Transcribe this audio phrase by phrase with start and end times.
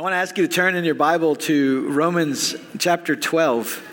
[0.00, 3.86] I want to ask you to turn in your Bible to Romans chapter 12.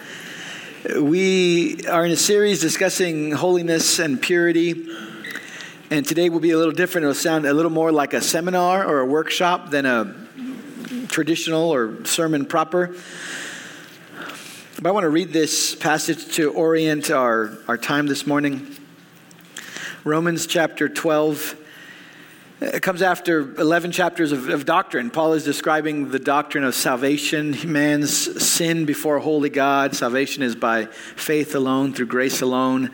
[1.02, 4.88] We are in a series discussing holiness and purity.
[5.92, 7.04] And today will be a little different.
[7.04, 10.16] It'll sound a little more like a seminar or a workshop than a
[11.10, 12.96] traditional or sermon proper.
[14.78, 18.78] But I want to read this passage to orient our, our time this morning.
[20.06, 21.67] Romans chapter 12
[22.60, 25.12] it comes after 11 chapters of, of, doctrine.
[25.12, 29.96] Paul is describing the doctrine of salvation, man's sin before holy God.
[29.96, 32.90] Salvation is by faith alone, through grace alone.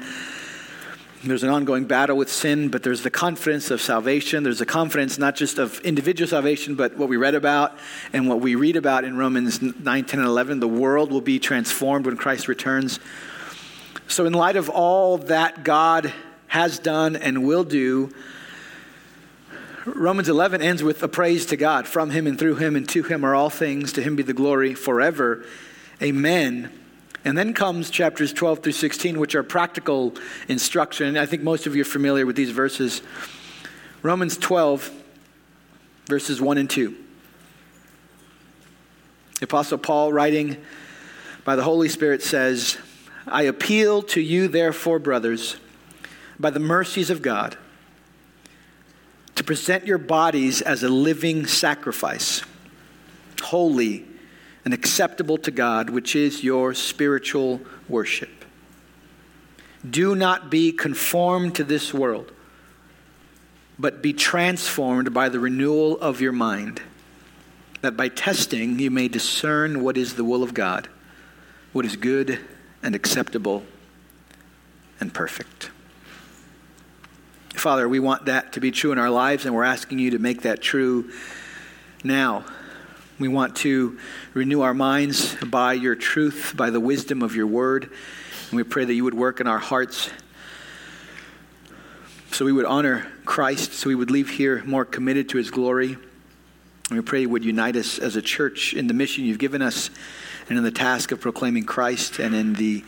[1.24, 4.44] There's an ongoing battle with sin, but there's the confidence of salvation.
[4.44, 7.78] There's the confidence not just of individual salvation, but what we read about
[8.12, 10.60] and what we read about in Romans 9, 10, and 11.
[10.60, 13.00] The world will be transformed when Christ returns.
[14.10, 16.12] So, in light of all that God
[16.48, 18.12] has done and will do,
[19.86, 21.88] Romans 11 ends with a praise to God.
[21.88, 23.94] From him and through him and to him are all things.
[23.94, 25.46] To him be the glory forever.
[26.02, 26.72] Amen.
[27.26, 30.16] And then comes chapters 12 through 16, which are practical
[30.48, 31.18] instruction.
[31.18, 33.02] I think most of you are familiar with these verses.
[34.02, 34.90] Romans 12,
[36.08, 36.96] verses 1 and 2.
[39.40, 40.58] The Apostle Paul, writing
[41.44, 42.78] by the Holy Spirit, says,
[43.28, 45.58] I appeal to you, therefore, brothers,
[46.40, 47.58] by the mercies of God
[49.36, 52.44] to present your bodies as a living sacrifice,
[53.42, 54.06] holy
[54.66, 58.46] and acceptable to God, which is your spiritual worship.
[59.90, 62.32] Do not be conformed to this world,
[63.78, 66.82] but be transformed by the renewal of your mind,
[67.82, 70.88] that by testing you may discern what is the will of God,
[71.74, 72.40] what is good
[72.82, 73.66] and acceptable
[75.00, 75.70] and perfect.
[77.64, 80.20] Father, we want that to be true in our lives, and we're asking you to
[80.20, 81.10] make that true
[82.04, 82.44] now.
[83.20, 83.98] We want to
[84.34, 87.84] renew our minds by your truth, by the wisdom of your word.
[88.50, 90.10] And we pray that you would work in our hearts
[92.34, 95.94] so we would honor Christ, so we would leave here more committed to his glory.
[96.90, 99.62] And we pray you would unite us as a church in the mission you've given
[99.62, 99.90] us
[100.50, 102.84] and in the task of proclaiming Christ and in the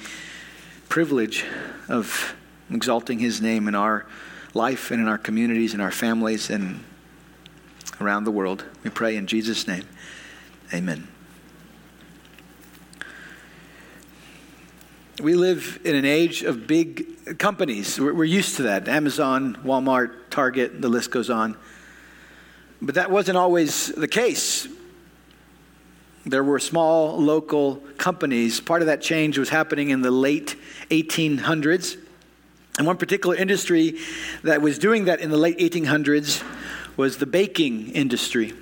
[0.89, 1.45] privilege
[1.87, 2.35] of
[2.69, 4.05] exalting his name in our
[4.55, 6.83] life and in our communities and our families and
[8.01, 8.65] around the world.
[8.83, 9.87] We pray in Jesus' name.
[10.73, 11.07] Amen.
[15.21, 17.99] We live in an age of big companies.
[17.99, 21.57] We're, used to that Amazon, Walmart, Target, the list goes on.
[22.81, 24.67] But that wasn't always the case.
[26.25, 28.59] There were small local companies.
[28.59, 30.55] Part of that change was happening in the late
[30.89, 31.97] 1800s.
[32.77, 33.97] And one particular industry
[34.43, 36.43] that was doing that in the late 1800s
[36.97, 38.53] was the baking industry.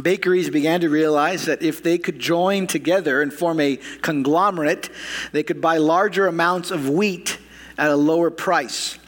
[0.00, 4.90] Bakeries began to realize that if they could join together and form a conglomerate,
[5.32, 7.38] they could buy larger amounts of wheat
[7.78, 8.98] at a lower price.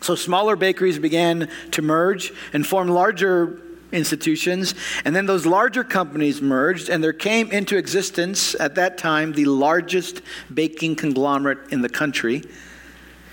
[0.00, 4.74] So smaller bakeries began to merge and form larger institutions.
[5.04, 9.46] And then those larger companies merged, and there came into existence at that time the
[9.46, 12.42] largest baking conglomerate in the country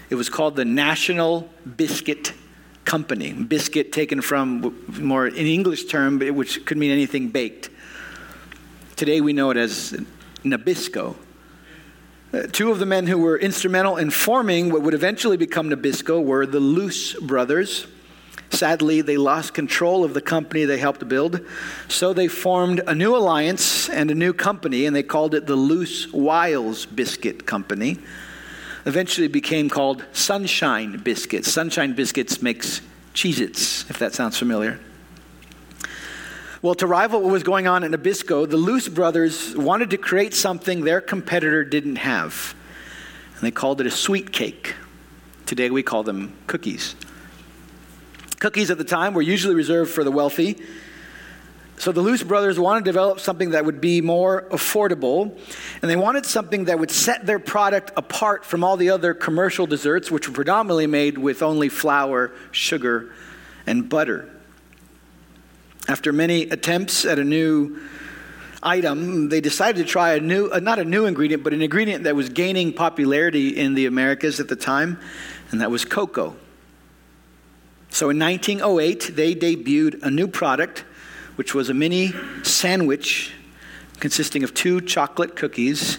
[0.09, 2.33] it was called the National Biscuit
[2.83, 3.33] Company.
[3.33, 7.69] Biscuit taken from more an English term, which could mean anything baked.
[8.95, 9.99] Today we know it as
[10.43, 11.15] Nabisco.
[12.31, 16.23] Uh, two of the men who were instrumental in forming what would eventually become Nabisco
[16.23, 17.87] were the Loose brothers.
[18.51, 21.41] Sadly, they lost control of the company they helped build,
[21.87, 25.55] so they formed a new alliance and a new company, and they called it the
[25.55, 27.97] Loose Wiles Biscuit Company
[28.85, 31.51] eventually became called Sunshine Biscuits.
[31.51, 32.81] Sunshine Biscuits makes
[33.13, 34.79] Cheez Its, if that sounds familiar.
[36.61, 40.33] Well, to rival what was going on in Nabisco, the Loose brothers wanted to create
[40.33, 42.55] something their competitor didn't have.
[43.35, 44.75] And they called it a sweet cake.
[45.45, 46.95] Today we call them cookies.
[48.39, 50.59] Cookies at the time were usually reserved for the wealthy
[51.77, 55.37] so the Loose brothers wanted to develop something that would be more affordable,
[55.81, 59.67] and they wanted something that would set their product apart from all the other commercial
[59.67, 63.13] desserts, which were predominantly made with only flour, sugar,
[63.67, 64.29] and butter.
[65.87, 67.79] After many attempts at a new
[68.63, 72.05] item, they decided to try a new, uh, not a new ingredient, but an ingredient
[72.05, 74.97] that was gaining popularity in the Americas at the time,
[75.51, 76.35] and that was cocoa.
[77.89, 80.85] So in 1908, they debuted a new product
[81.35, 83.33] which was a mini sandwich
[83.99, 85.97] consisting of two chocolate cookies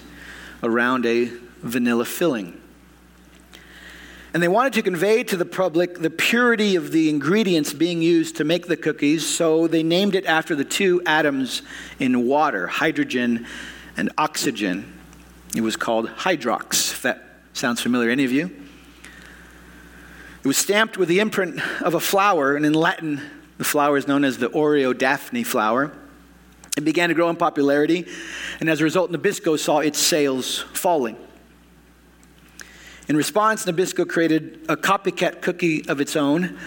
[0.62, 1.30] around a
[1.62, 2.60] vanilla filling.
[4.34, 8.36] And they wanted to convey to the public the purity of the ingredients being used
[8.36, 11.62] to make the cookies, so they named it after the two atoms
[11.98, 13.46] in water, hydrogen
[13.96, 14.92] and oxygen.
[15.54, 17.24] It was called Hydrox, if that
[17.54, 18.10] sounds familiar.
[18.10, 18.50] Any of you?
[20.44, 23.22] It was stamped with the imprint of a flower, and in Latin,
[23.58, 25.92] the flower is known as the Oreo Daphne flower.
[26.76, 28.06] It began to grow in popularity,
[28.60, 31.16] and as a result, Nabisco saw its sales falling.
[33.08, 36.58] In response, Nabisco created a copycat cookie of its own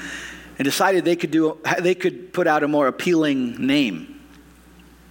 [0.57, 4.19] and decided they could, do, they could put out a more appealing name.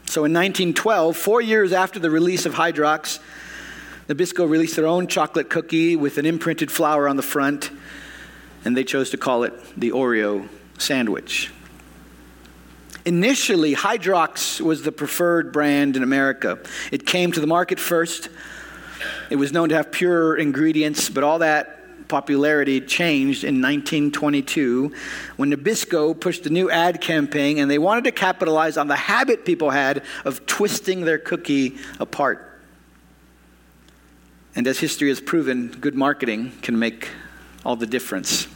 [0.06, 3.18] So in 1912, four years after the release of Hydrox,
[4.08, 7.70] Nabisco released their own chocolate cookie with an imprinted flower on the front,
[8.64, 10.48] and they chose to call it the Oreo
[10.78, 11.52] sandwich.
[13.08, 16.58] Initially, Hydrox was the preferred brand in America.
[16.92, 18.28] It came to the market first.
[19.30, 24.92] It was known to have pure ingredients, but all that popularity changed in 1922
[25.38, 29.46] when Nabisco pushed a new ad campaign and they wanted to capitalize on the habit
[29.46, 32.60] people had of twisting their cookie apart.
[34.54, 37.08] And as history has proven, good marketing can make
[37.64, 38.48] all the difference.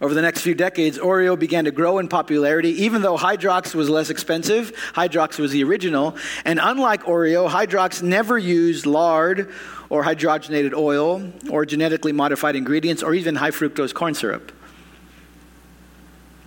[0.00, 3.90] Over the next few decades, Oreo began to grow in popularity, even though Hydrox was
[3.90, 4.72] less expensive.
[4.94, 6.16] Hydrox was the original.
[6.44, 9.50] And unlike Oreo, Hydrox never used lard
[9.88, 14.52] or hydrogenated oil or genetically modified ingredients or even high fructose corn syrup.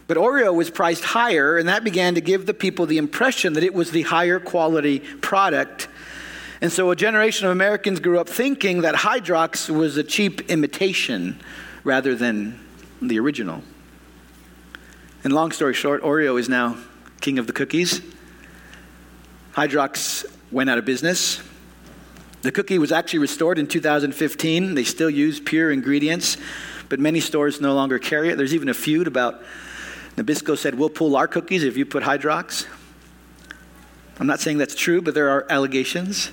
[0.07, 3.63] But Oreo was priced higher, and that began to give the people the impression that
[3.63, 5.88] it was the higher quality product.
[6.62, 11.39] And so a generation of Americans grew up thinking that Hydrox was a cheap imitation
[11.83, 12.59] rather than
[13.01, 13.63] the original.
[15.24, 16.77] And long story short, Oreo is now
[17.19, 18.01] king of the cookies.
[19.53, 21.42] Hydrox went out of business.
[22.42, 24.74] The cookie was actually restored in 2015.
[24.74, 26.38] They still use pure ingredients,
[26.89, 28.38] but many stores no longer carry it.
[28.38, 29.44] There's even a feud about
[30.15, 32.65] Nabisco said, We'll pull our cookies if you put Hydrox.
[34.19, 36.31] I'm not saying that's true, but there are allegations.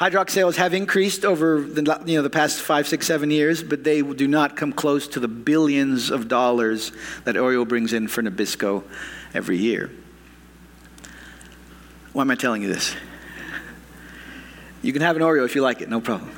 [0.00, 3.84] Hydrox sales have increased over the, you know, the past five, six, seven years, but
[3.84, 6.90] they do not come close to the billions of dollars
[7.24, 8.82] that Oreo brings in for Nabisco
[9.34, 9.90] every year.
[12.14, 12.96] Why am I telling you this?
[14.80, 16.32] You can have an Oreo if you like it, no problem.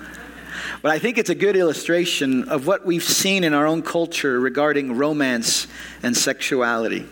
[0.82, 4.40] But I think it's a good illustration of what we've seen in our own culture
[4.40, 5.68] regarding romance
[6.02, 7.06] and sexuality.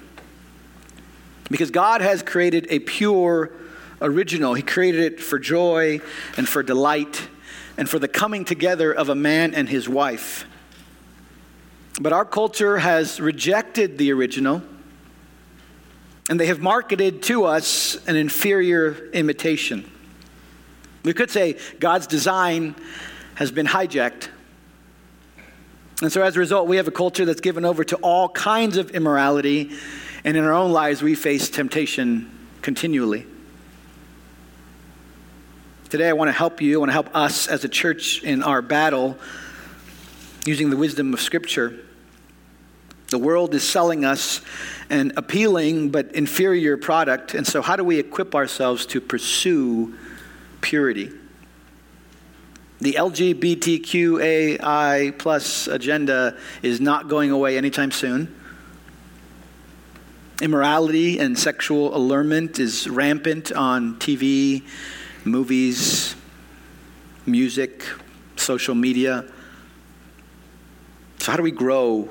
[1.48, 3.52] Because God has created a pure
[4.00, 4.54] original.
[4.54, 6.00] He created it for joy
[6.36, 7.28] and for delight
[7.76, 10.44] and for the coming together of a man and his wife.
[12.00, 14.62] But our culture has rejected the original,
[16.28, 19.90] and they have marketed to us an inferior imitation.
[21.02, 22.74] We could say God's design
[23.34, 24.28] has been hijacked.
[26.02, 28.76] And so, as a result, we have a culture that's given over to all kinds
[28.76, 29.70] of immorality,
[30.24, 32.30] and in our own lives, we face temptation
[32.62, 33.26] continually.
[35.90, 38.44] Today, I want to help you, I want to help us as a church in
[38.44, 39.18] our battle
[40.46, 41.80] using the wisdom of Scripture.
[43.08, 44.40] The world is selling us
[44.88, 49.96] an appealing but inferior product, and so how do we equip ourselves to pursue
[50.60, 51.10] purity?
[52.80, 58.32] The LGBTQAI plus agenda is not going away anytime soon.
[60.40, 64.62] Immorality and sexual allurement is rampant on TV
[65.24, 66.14] movies,
[67.26, 67.84] music,
[68.36, 69.24] social media.
[71.18, 72.08] So, how do we grow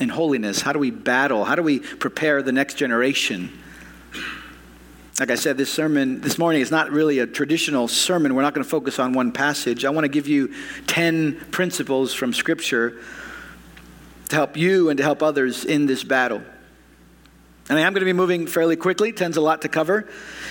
[0.00, 0.60] in holiness?
[0.60, 1.44] How do we battle?
[1.44, 3.52] How do we prepare the next generation?
[5.18, 8.34] Like I said, this sermon this morning is not really a traditional sermon.
[8.34, 9.86] We're not going to focus on one passage.
[9.86, 10.52] I want to give you
[10.88, 13.00] 10 principles from Scripture
[14.28, 16.42] to help you and to help others in this battle.
[17.68, 19.12] And I am going to be moving fairly quickly.
[19.12, 20.08] Ten's a lot to cover.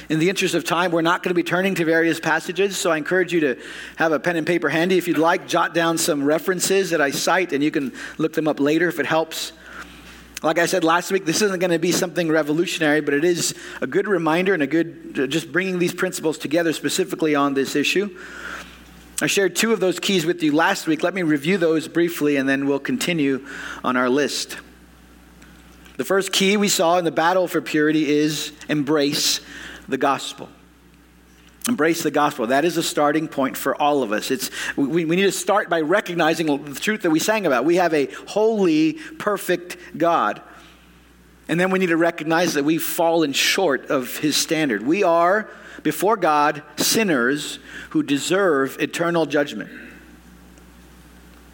[0.10, 2.92] In the interest of time, we're not going to be turning to various passages, so
[2.92, 3.62] I encourage you to
[3.96, 4.98] have a pen and paper handy.
[4.98, 8.50] If you'd like, jot down some references that I cite, and you can look them
[8.50, 9.54] up later if it helps.
[10.44, 13.56] Like I said last week, this isn't going to be something revolutionary, but it is
[13.82, 17.78] a good reminder and a good uh, just bringing these principles together specifically on this
[17.78, 18.16] issue.
[19.22, 21.02] I shared two of those keys with you last week.
[21.02, 23.48] Let me review those briefly, and then we'll continue
[23.86, 24.58] on our list.
[25.98, 29.40] The first key we saw in the battle for purity is embrace
[29.88, 30.50] the gospel.
[31.68, 32.48] Embrace the gospel.
[32.48, 34.30] That is a starting point for all of us.
[34.30, 37.66] It's, we, we need to start by recognizing the truth that we sang about.
[37.66, 40.42] We have a holy, perfect God.
[41.48, 44.86] And then we need to recognize that we've fallen short of his standard.
[44.86, 45.50] We are,
[45.82, 47.60] before God, sinners
[47.92, 49.70] who deserve eternal judgment.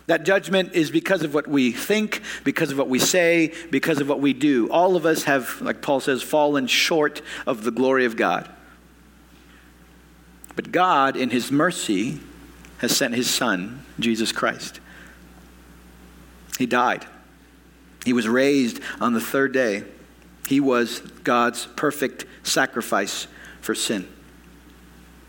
[0.08, 4.10] That judgment is because of what we think, because of what we say, because of
[4.10, 4.70] what we do.
[4.70, 8.50] All of us have, like Paul says, fallen short of the glory of God.
[10.56, 12.20] But God, in His mercy,
[12.80, 14.80] has sent His Son, Jesus Christ.
[16.58, 17.06] He died.
[18.06, 19.84] He was raised on the third day.
[20.48, 23.28] He was God's perfect sacrifice
[23.62, 24.08] for sin.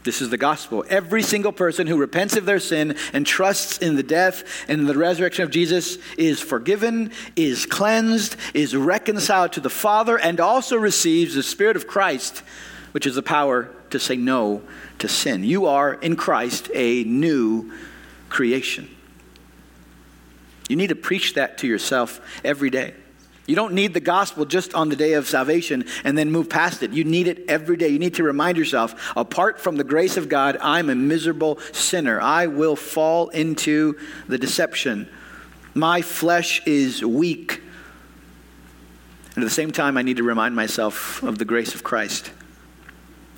[0.05, 0.85] This is the gospel.
[0.89, 4.99] Every single person who repents of their sin and trusts in the death and the
[4.99, 11.35] resurrection of Jesus is forgiven, is cleansed, is reconciled to the Father, and also receives
[11.35, 12.43] the Spirit of Christ,
[12.91, 14.63] which is the power to say no
[14.99, 15.45] to sin.
[15.45, 17.73] You are in Christ a new
[18.29, 18.89] creation.
[20.69, 22.95] You need to preach that to yourself every day.
[23.53, 26.83] You don't need the gospel just on the day of salvation and then move past
[26.83, 26.93] it.
[26.93, 27.89] You need it every day.
[27.89, 32.19] You need to remind yourself apart from the grace of God, I'm a miserable sinner.
[32.19, 35.07] I will fall into the deception.
[35.75, 37.61] My flesh is weak.
[39.35, 42.31] And at the same time, I need to remind myself of the grace of Christ.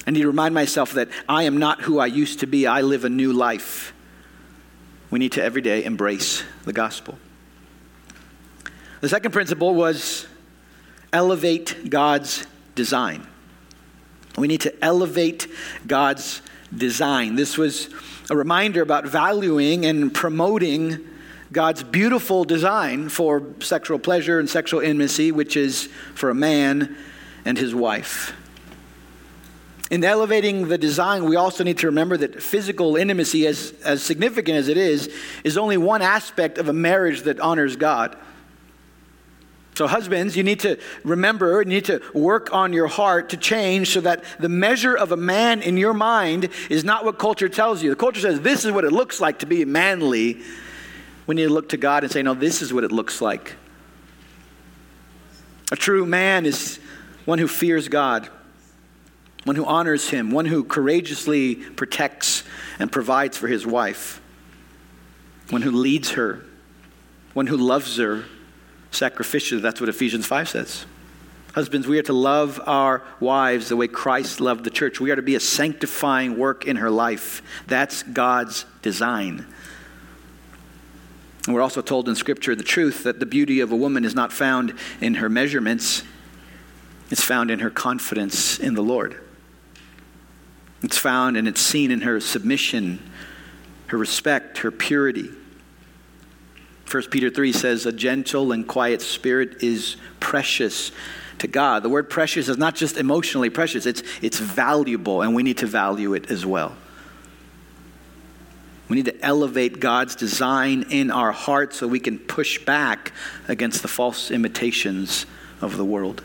[0.07, 2.69] I need to remind myself that I am not who I used to be.
[2.69, 3.93] I live a new life.
[5.11, 7.19] We need to every day embrace the gospel.
[9.05, 10.27] The second principle was
[11.13, 13.27] elevate God's design.
[14.39, 15.47] We need to elevate
[15.87, 16.41] God's
[16.75, 17.37] design.
[17.37, 17.91] This was
[18.31, 21.07] a reminder about valuing and promoting
[21.53, 26.97] God's beautiful design for sexual pleasure and sexual intimacy, which is for a man
[27.45, 28.33] and his wife.
[29.91, 34.57] In elevating the design, we also need to remember that physical intimacy, as, as significant
[34.57, 38.17] as it is, is only one aspect of a marriage that honors God.
[39.77, 43.93] So, husbands, you need to remember, you need to work on your heart to change
[43.93, 47.83] so that the measure of a man in your mind is not what culture tells
[47.83, 47.91] you.
[47.91, 50.41] The culture says this is what it looks like to be manly.
[51.27, 53.57] We need to look to God and say, no, this is what it looks like.
[55.73, 56.79] A true man is
[57.25, 58.29] one who fears God,
[59.43, 62.45] one who honors Him, one who courageously protects
[62.79, 64.21] and provides for his wife,
[65.51, 66.45] one who leads her,
[67.33, 68.25] one who loves her
[68.95, 69.61] sacrificially.
[69.61, 70.87] That's what Ephesians 5 says.
[71.55, 74.99] Husbands, we are to love our wives the way Christ loved the church.
[74.99, 77.43] We are to be a sanctifying work in her life.
[77.69, 79.47] That's God's design.
[81.47, 84.17] And we're also told in Scripture the truth that the beauty of a woman is
[84.17, 86.03] not found in her measurements,
[87.11, 89.21] it's found in her confidence in the Lord.
[90.83, 92.99] It's found and it's seen in her submission,
[93.87, 95.31] her respect, her purity.
[96.95, 100.93] 1 Peter 3 says, A gentle and quiet spirit is precious
[101.39, 101.83] to God.
[101.83, 105.67] The word precious is not just emotionally precious, it's, it's valuable, and we need to
[105.67, 106.77] value it as well.
[108.89, 113.11] We need to elevate God's design in our hearts so we can push back
[113.49, 115.27] against the false imitations
[115.61, 116.23] of the world.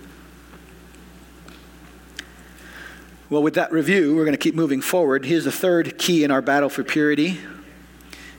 [3.31, 5.25] Well, with that review, we're going to keep moving forward.
[5.25, 7.39] Here's the third key in our battle for purity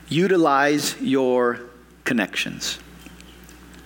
[0.07, 1.70] utilize your
[2.05, 2.79] connections.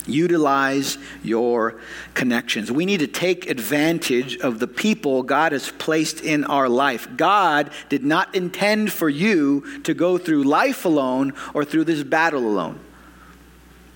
[0.07, 1.79] Utilize your
[2.13, 2.71] connections.
[2.71, 7.07] We need to take advantage of the people God has placed in our life.
[7.17, 12.45] God did not intend for you to go through life alone or through this battle
[12.45, 12.79] alone.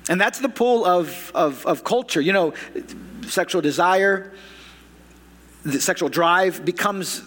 [0.10, 2.22] And that's the pull of, of, of culture.
[2.22, 2.54] You know,
[3.28, 4.34] sexual desire,
[5.64, 7.22] the sexual drive becomes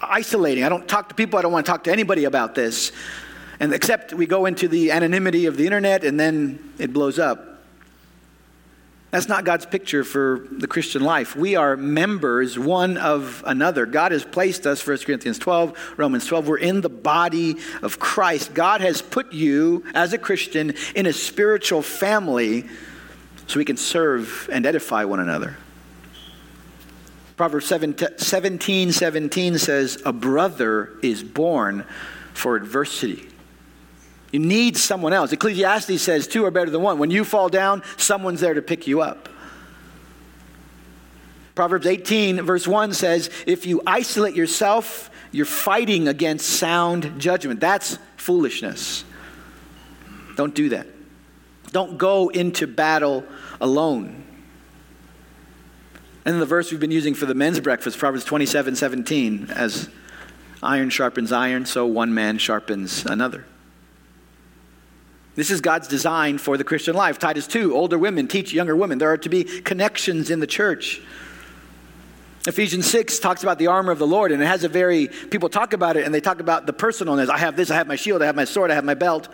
[0.00, 0.64] isolating.
[0.64, 2.92] I don't talk to people, I don't want to talk to anybody about this.
[3.62, 7.62] And except we go into the anonymity of the internet and then it blows up.
[9.12, 11.36] That's not God's picture for the Christian life.
[11.36, 13.86] We are members one of another.
[13.86, 18.52] God has placed us, 1 Corinthians 12, Romans 12, we're in the body of Christ.
[18.52, 22.68] God has put you, as a Christian, in a spiritual family
[23.46, 25.56] so we can serve and edify one another.
[27.36, 31.84] Proverbs 17 17 says, A brother is born
[32.34, 33.28] for adversity.
[34.32, 35.32] You need someone else.
[35.32, 36.98] Ecclesiastes says two are better than one.
[36.98, 39.28] When you fall down, someone's there to pick you up.
[41.54, 47.60] Proverbs 18, verse 1 says, If you isolate yourself, you're fighting against sound judgment.
[47.60, 49.04] That's foolishness.
[50.36, 50.86] Don't do that.
[51.72, 53.24] Don't go into battle
[53.60, 54.24] alone.
[56.24, 59.90] And the verse we've been using for the men's breakfast, Proverbs 27 17, as
[60.62, 63.44] iron sharpens iron, so one man sharpens another.
[65.34, 67.18] This is God's design for the Christian life.
[67.18, 68.98] Titus 2, older women teach younger women.
[68.98, 71.00] There are to be connections in the church.
[72.46, 75.48] Ephesians 6 talks about the armor of the Lord, and it has a very, people
[75.48, 77.30] talk about it and they talk about the personalness.
[77.30, 79.28] I have this, I have my shield, I have my sword, I have my belt.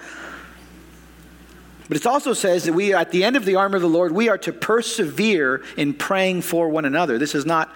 [1.89, 4.13] But it also says that we, at the end of the armor of the Lord,
[4.13, 7.17] we are to persevere in praying for one another.
[7.17, 7.75] This is not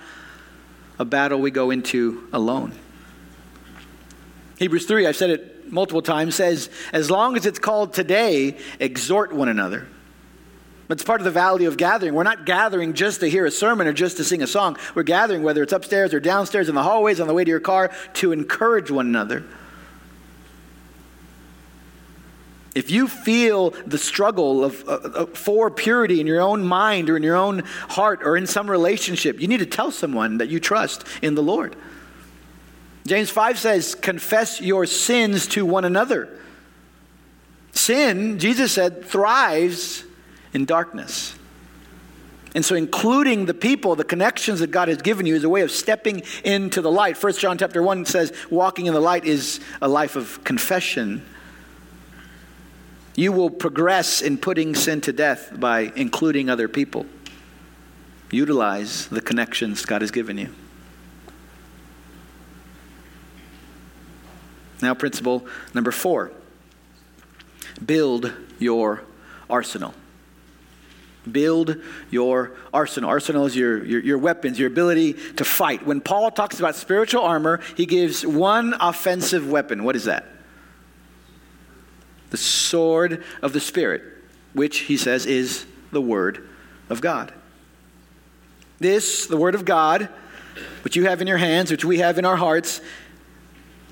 [0.99, 2.73] a battle we go into alone.
[4.59, 9.33] Hebrews 3, I've said it multiple times, says, as long as it's called today, exhort
[9.33, 9.89] one another.
[10.91, 12.13] It's part of the value of gathering.
[12.13, 14.77] We're not gathering just to hear a sermon or just to sing a song.
[14.95, 17.61] We're gathering, whether it's upstairs or downstairs in the hallways, on the way to your
[17.61, 19.45] car, to encourage one another.
[22.75, 27.23] If you feel the struggle of, uh, for purity in your own mind or in
[27.23, 31.05] your own heart or in some relationship, you need to tell someone that you trust
[31.23, 31.77] in the Lord.
[33.07, 36.39] James 5 says, Confess your sins to one another.
[37.73, 40.05] Sin, Jesus said, thrives
[40.53, 41.35] in darkness.
[42.55, 45.63] And so including the people, the connections that God has given you is a way
[45.63, 47.17] of stepping into the light.
[47.17, 51.25] First John chapter 1 says walking in the light is a life of confession.
[53.15, 57.07] You will progress in putting sin to death by including other people.
[58.31, 60.55] Utilize the connections God has given you.
[64.83, 66.33] Now, principle number four
[67.85, 69.03] build your
[69.49, 69.95] arsenal.
[71.31, 71.77] Build
[72.11, 73.09] your arsenal.
[73.09, 75.87] Arsenal is your, your, your, weapons, your ability to fight.
[75.87, 79.85] When Paul talks about spiritual armor, he gives one offensive weapon.
[79.85, 80.27] What is that?
[82.31, 84.03] The sword of the Spirit,
[84.53, 86.49] which he says is the Word
[86.91, 87.33] of God.
[88.81, 90.09] This, the Word of God,
[90.83, 92.81] which you have in your hands, which we have in our hearts,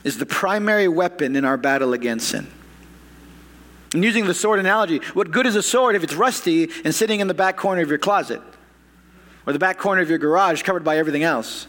[0.04, 2.46] is the primary weapon in our battle against sin.
[3.92, 7.20] And using the sword analogy, what good is a sword if it's rusty and sitting
[7.20, 8.40] in the back corner of your closet
[9.46, 11.66] or the back corner of your garage covered by everything else?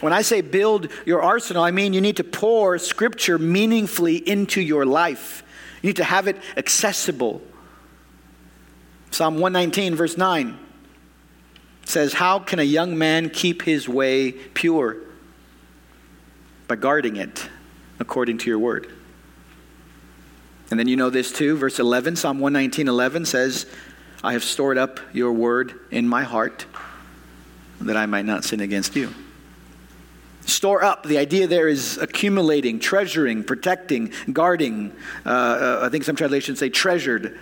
[0.00, 4.60] When I say build your arsenal, I mean you need to pour scripture meaningfully into
[4.60, 5.42] your life.
[5.82, 7.42] You need to have it accessible.
[9.10, 10.56] Psalm 119, verse 9
[11.84, 14.98] says, How can a young man keep his way pure?
[16.68, 17.48] By guarding it
[17.98, 18.92] according to your word.
[20.70, 23.66] And then you know this too, verse 11, Psalm 119, 11 says,
[24.22, 26.66] I have stored up your word in my heart
[27.80, 29.14] that I might not sin against you.
[30.44, 34.92] Store up, the idea there is accumulating, treasuring, protecting, guarding.
[35.24, 37.38] Uh, uh, I think some translations say treasured.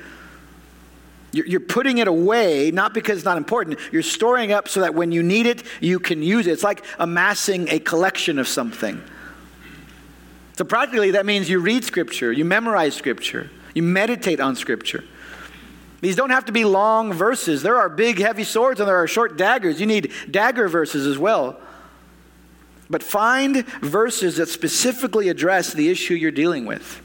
[1.32, 3.78] You're, you're putting it away, not because it's not important.
[3.92, 6.52] You're storing up so that when you need it, you can use it.
[6.52, 9.02] It's like amassing a collection of something.
[10.56, 15.04] So, practically, that means you read Scripture, you memorize Scripture, you meditate on Scripture.
[16.00, 17.62] These don't have to be long verses.
[17.62, 19.80] There are big, heavy swords and there are short daggers.
[19.80, 21.58] You need dagger verses as well.
[22.88, 27.02] But find verses that specifically address the issue you're dealing with.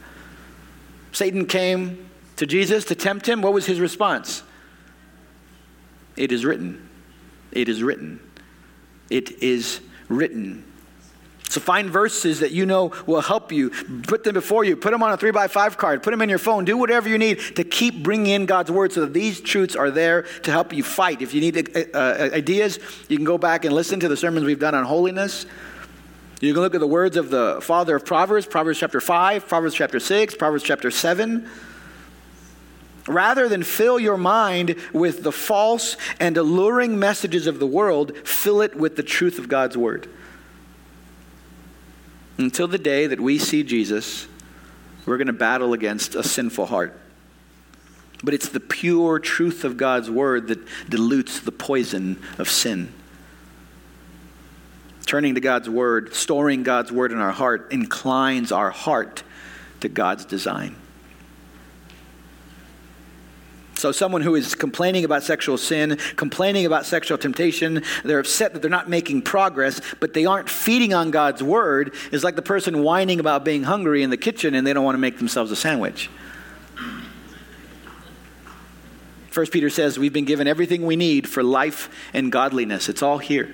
[1.12, 3.42] Satan came to Jesus to tempt him.
[3.42, 4.44] What was his response?
[6.16, 6.88] It is written.
[7.52, 8.20] It is written.
[9.10, 10.71] It is written.
[11.52, 13.72] So find verses that you know will help you.
[14.08, 14.78] Put them before you.
[14.78, 16.02] Put them on a three by five card.
[16.02, 16.64] Put them in your phone.
[16.64, 19.92] Do whatever you need to keep bringing in God's word so that these truths are
[19.92, 21.22] there to help you fight.
[21.22, 24.46] If you need uh, uh, ideas, you can go back and listen to the sermons
[24.46, 25.46] we've done on holiness.
[26.40, 29.76] You can look at the words of the father of Proverbs, Proverbs chapter 5, Proverbs
[29.76, 31.50] chapter 6, Proverbs chapter 7.
[33.08, 38.62] Rather than fill your mind with the false and alluring messages of the world, fill
[38.62, 40.08] it with the truth of God's word
[42.42, 44.28] until the day that we see Jesus,
[45.06, 46.98] we're going to battle against a sinful heart.
[48.24, 52.94] But it's the pure truth of God's word that dilutes the poison of sin.
[55.06, 59.24] Turning to God's word, storing God's word in our heart, inclines our heart
[59.80, 60.76] to God's design.
[63.82, 68.62] So, someone who is complaining about sexual sin, complaining about sexual temptation, they're upset that
[68.62, 72.84] they're not making progress, but they aren't feeding on God's word, is like the person
[72.84, 75.56] whining about being hungry in the kitchen and they don't want to make themselves a
[75.56, 76.12] sandwich.
[79.32, 82.88] First Peter says we've been given everything we need for life and godliness.
[82.88, 83.52] It's all here.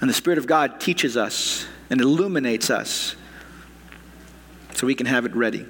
[0.00, 3.16] And the Spirit of God teaches us and illuminates us
[4.72, 5.66] so we can have it ready.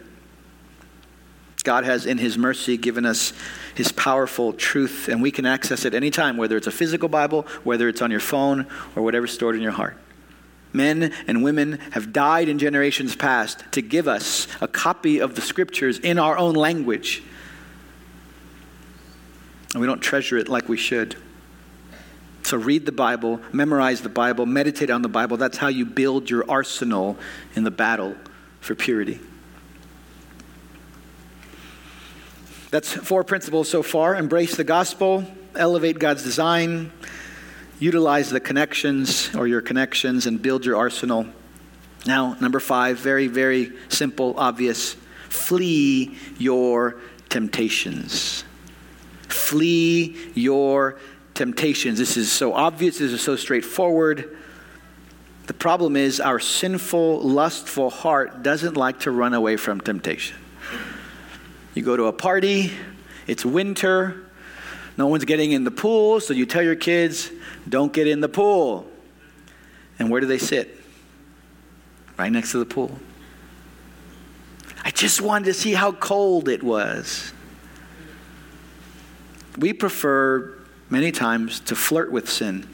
[1.62, 3.32] God has, in His mercy, given us
[3.74, 7.88] His powerful truth, and we can access it anytime, whether it's a physical Bible, whether
[7.88, 9.96] it's on your phone, or whatever's stored in your heart.
[10.72, 15.42] Men and women have died in generations past to give us a copy of the
[15.42, 17.22] Scriptures in our own language.
[19.74, 21.16] And we don't treasure it like we should.
[22.44, 25.36] So read the Bible, memorize the Bible, meditate on the Bible.
[25.36, 27.16] That's how you build your arsenal
[27.54, 28.16] in the battle
[28.60, 29.20] for purity.
[32.72, 36.90] That's four principles so far embrace the gospel, elevate God's design,
[37.78, 41.26] utilize the connections or your connections, and build your arsenal.
[42.06, 44.96] Now, number five, very, very simple, obvious
[45.28, 46.96] flee your
[47.28, 48.42] temptations.
[49.28, 50.98] Flee your
[51.34, 51.98] temptations.
[51.98, 54.34] This is so obvious, this is so straightforward.
[55.46, 60.38] The problem is, our sinful, lustful heart doesn't like to run away from temptation.
[61.74, 62.72] You go to a party,
[63.26, 64.26] it's winter,
[64.96, 67.30] no one's getting in the pool, so you tell your kids,
[67.68, 68.86] don't get in the pool.
[69.98, 70.78] And where do they sit?
[72.18, 72.98] Right next to the pool.
[74.84, 77.32] I just wanted to see how cold it was.
[79.56, 80.58] We prefer
[80.90, 82.68] many times to flirt with sin.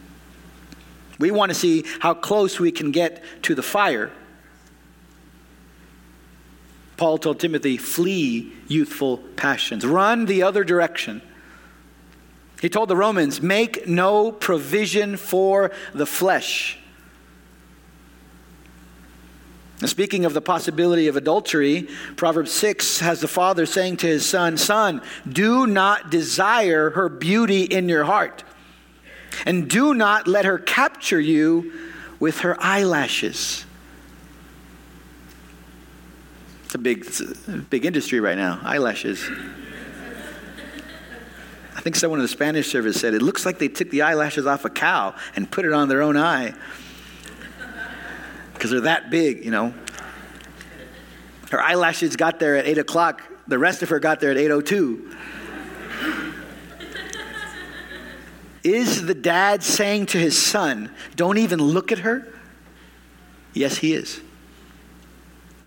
[1.19, 4.11] We want to see how close we can get to the fire.
[6.99, 11.23] Paul told Timothy, flee youthful passions, run the other direction.
[12.61, 16.77] He told the Romans, make no provision for the flesh.
[19.87, 24.57] speaking of the possibility of adultery, Proverbs 6 has the father saying to his son,
[24.57, 28.43] Son, do not desire her beauty in your heart,
[29.47, 31.73] and do not let her capture you
[32.19, 33.65] with her eyelashes.
[36.69, 39.27] It's a big, it's a big industry right now, eyelashes.
[41.75, 44.47] I think someone in the Spanish service said it looks like they took the eyelashes
[44.47, 46.53] off a cow and put it on their own eye
[48.53, 49.73] because they're that big, you know.
[51.51, 53.23] Her eyelashes got there at 8 o'clock.
[53.47, 55.17] The rest of her got there at 8.02.
[58.63, 62.29] is the dad saying to his son, don't even look at her?
[63.55, 64.21] Yes, he is.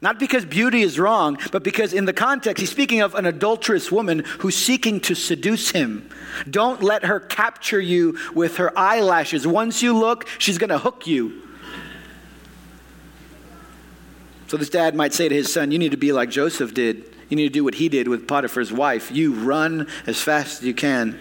[0.02, 3.92] Not because beauty is wrong, but because in the context, he's speaking of an adulterous
[3.92, 6.10] woman who's seeking to seduce him.
[6.50, 9.46] Don't let her capture you with her eyelashes.
[9.46, 11.44] Once you look, she's going to hook you.
[14.48, 17.06] So this dad might say to his son, You need to be like Joseph did.
[17.30, 19.12] You need to do what he did with Potiphar's wife.
[19.12, 21.18] You run as fast as you can.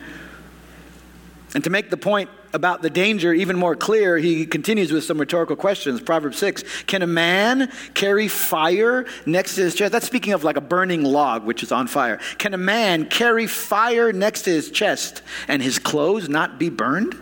[1.54, 5.18] And to make the point about the danger even more clear, he continues with some
[5.18, 6.00] rhetorical questions.
[6.00, 9.92] Proverbs 6 Can a man carry fire next to his chest?
[9.92, 12.18] That's speaking of like a burning log, which is on fire.
[12.38, 17.14] Can a man carry fire next to his chest and his clothes not be burned?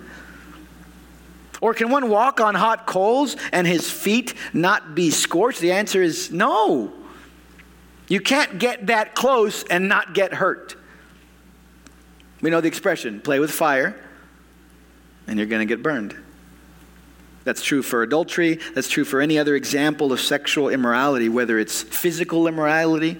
[1.61, 5.61] Or can one walk on hot coals and his feet not be scorched?
[5.61, 6.93] The answer is no.
[8.07, 10.77] You can't get that close and not get hurt.
[12.41, 13.97] We know the expression play with fire
[15.29, 16.17] and you're going to get burned.
[17.45, 18.59] That's true for adultery.
[18.75, 23.19] That's true for any other example of sexual immorality, whether it's physical immorality,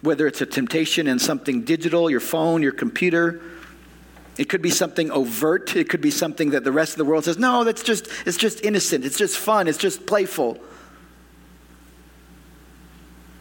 [0.00, 3.42] whether it's a temptation in something digital, your phone, your computer.
[4.38, 5.76] It could be something overt.
[5.76, 8.38] It could be something that the rest of the world says, no, that's just, it's
[8.38, 9.04] just innocent.
[9.04, 9.68] It's just fun.
[9.68, 10.58] It's just playful.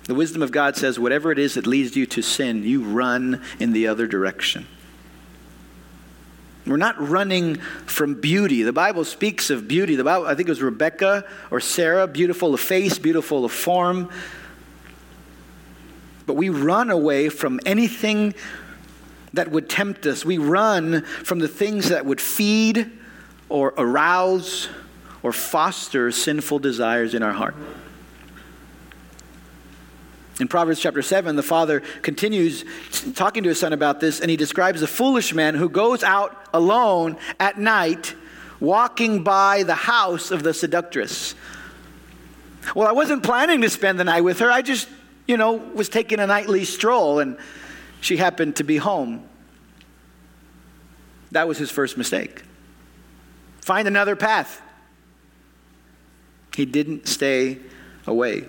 [0.06, 3.42] The wisdom of God says, whatever it is that leads you to sin, you run
[3.60, 4.68] in the other direction.
[6.66, 8.62] We're not running from beauty.
[8.64, 9.96] The Bible speaks of beauty.
[9.96, 14.10] The Bible, I think it was Rebecca or Sarah, beautiful of face, beautiful of form.
[16.28, 18.36] But we run away from anything
[19.34, 20.24] that would tempt us.
[20.24, 22.92] We run from the things that would feed
[23.50, 24.70] or arouse
[25.24, 27.56] or foster sinful desires in our heart.
[30.40, 32.64] In Proverbs chapter 7, the father continues
[33.16, 36.48] talking to his son about this, and he describes a foolish man who goes out
[36.54, 38.16] alone at night,
[38.60, 41.36] walking by the house of the seductress.
[42.76, 44.50] Well, I wasn't planning to spend the night with her.
[44.50, 44.88] I just,
[45.28, 47.38] you know, was taking a nightly stroll, and
[48.00, 49.28] she happened to be home.
[51.32, 52.44] That was his first mistake.
[53.62, 54.62] Find another path.
[56.56, 57.60] He didn't stay
[58.08, 58.46] away.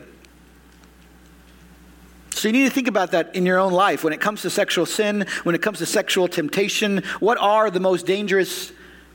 [2.42, 4.02] So you need to think about that in your own life.
[4.02, 7.78] When it comes to sexual sin, when it comes to sexual temptation, what are the
[7.78, 8.72] most dangerous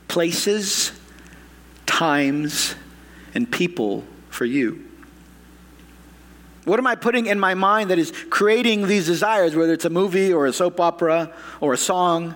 [0.08, 0.92] places,
[1.84, 2.74] times,
[3.34, 4.82] and people for you?
[6.64, 9.90] What am I putting in my mind that is creating these desires, whether it's a
[9.90, 12.34] movie or a soap opera or a song?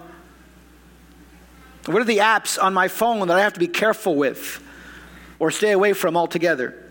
[1.87, 4.63] What are the apps on my phone that I have to be careful with
[5.39, 6.82] or stay away from altogether?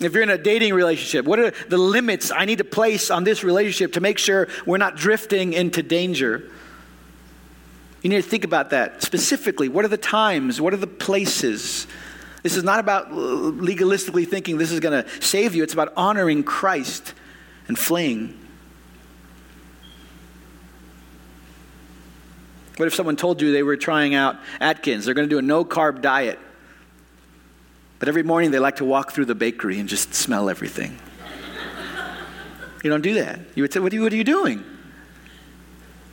[0.00, 3.24] If you're in a dating relationship, what are the limits I need to place on
[3.24, 6.50] this relationship to make sure we're not drifting into danger?
[8.02, 9.68] You need to think about that specifically.
[9.68, 10.60] What are the times?
[10.60, 11.88] What are the places?
[12.44, 16.44] This is not about legalistically thinking this is going to save you, it's about honoring
[16.44, 17.12] Christ
[17.66, 18.38] and fleeing.
[22.76, 25.04] What if someone told you they were trying out Atkins?
[25.04, 26.38] They're going to do a no carb diet.
[27.98, 30.98] But every morning they like to walk through the bakery and just smell everything.
[32.82, 33.40] you don't do that.
[33.54, 34.64] You would say, What are you, what are you doing?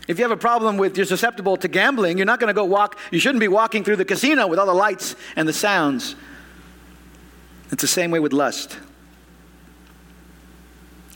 [0.07, 2.65] If you have a problem with you're susceptible to gambling, you're not going to go
[2.65, 6.15] walk, you shouldn't be walking through the casino with all the lights and the sounds.
[7.71, 8.77] It's the same way with lust.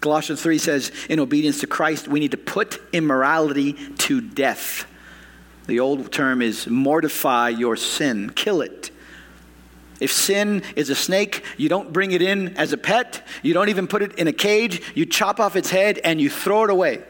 [0.02, 4.88] Colossians 3 says, in obedience to Christ, we need to put immorality to death.
[5.68, 8.92] The old term is mortify your sin, kill it.
[10.00, 13.70] If sin is a snake, you don't bring it in as a pet, you don't
[13.70, 16.70] even put it in a cage, you chop off its head and you throw it
[16.70, 17.04] away.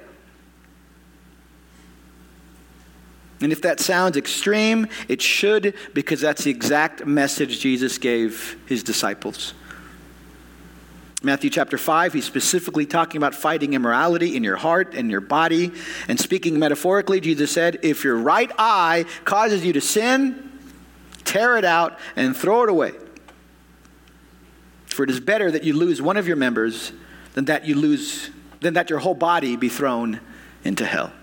[3.42, 8.84] And if that sounds extreme, it should, because that's the exact message Jesus gave his
[8.84, 9.54] disciples.
[11.22, 15.72] Matthew chapter 5, he's specifically talking about fighting immorality in your heart and your body.
[16.08, 20.49] And speaking metaphorically, Jesus said, If your right eye causes you to sin,
[21.30, 22.92] tear it out and throw it away.
[24.88, 26.92] For it is better that you lose one of your members
[27.34, 30.20] than that you lose than that your whole body be thrown
[30.64, 31.14] into hell.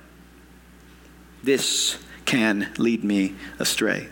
[1.43, 4.09] This can lead me astray.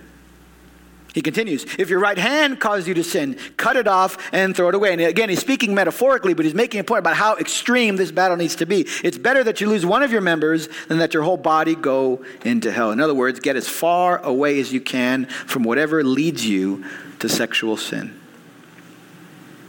[1.15, 4.69] He continues, if your right hand causes you to sin, cut it off and throw
[4.69, 4.93] it away.
[4.93, 8.37] And again, he's speaking metaphorically, but he's making a point about how extreme this battle
[8.37, 8.85] needs to be.
[9.05, 12.25] It's better that you lose one of your members than that your whole body go
[12.45, 12.91] into hell.
[12.91, 16.85] In other words, get as far away as you can from whatever leads you
[17.21, 18.21] to sexual sin.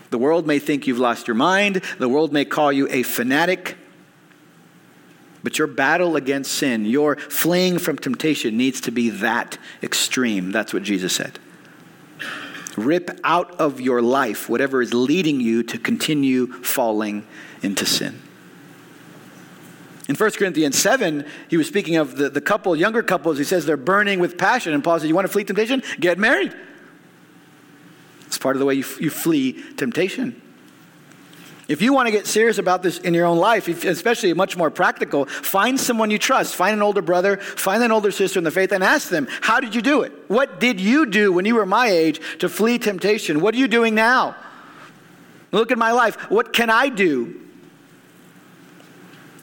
[0.10, 1.84] The world may think you've lost your mind.
[2.00, 3.78] The world may call you a fanatic.
[5.46, 10.52] But your battle against sin, your fleeing from temptation needs to be that extreme.
[10.52, 11.38] That's what Jesus said.
[12.76, 17.28] Rip out of your life whatever is leading you to continue falling
[17.62, 18.20] into sin.
[20.10, 23.38] In 1 Corinthians 7, he was speaking of the, the couple, younger couples.
[23.38, 24.74] He says they're burning with passion.
[24.74, 25.84] And Paul says, You want to flee temptation?
[26.00, 26.56] Get married.
[28.26, 30.42] It's part of the way you, you flee temptation.
[31.68, 34.70] If you want to get serious about this in your own life, especially much more
[34.70, 36.56] practical, find someone you trust.
[36.56, 39.60] Find an older brother, find an older sister in the faith, and ask them, How
[39.60, 40.12] did you do it?
[40.28, 43.42] What did you do when you were my age to flee temptation?
[43.42, 44.36] What are you doing now?
[45.52, 46.30] Look at my life.
[46.30, 47.42] What can I do?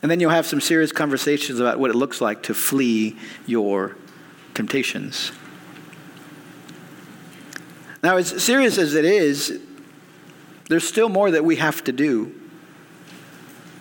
[0.02, 3.96] And then you'll have some serious conversations about what it looks like to flee your
[4.54, 5.32] temptations.
[8.02, 9.61] Now, as serious as it is,
[10.72, 12.32] there's still more that we have to do.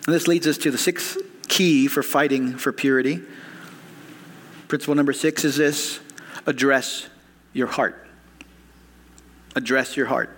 [0.06, 3.21] And this leads us to the sixth key for fighting for purity.
[4.67, 6.01] Principle number six is this
[6.45, 7.08] address
[7.54, 8.10] your heart.
[9.56, 10.38] Address your heart.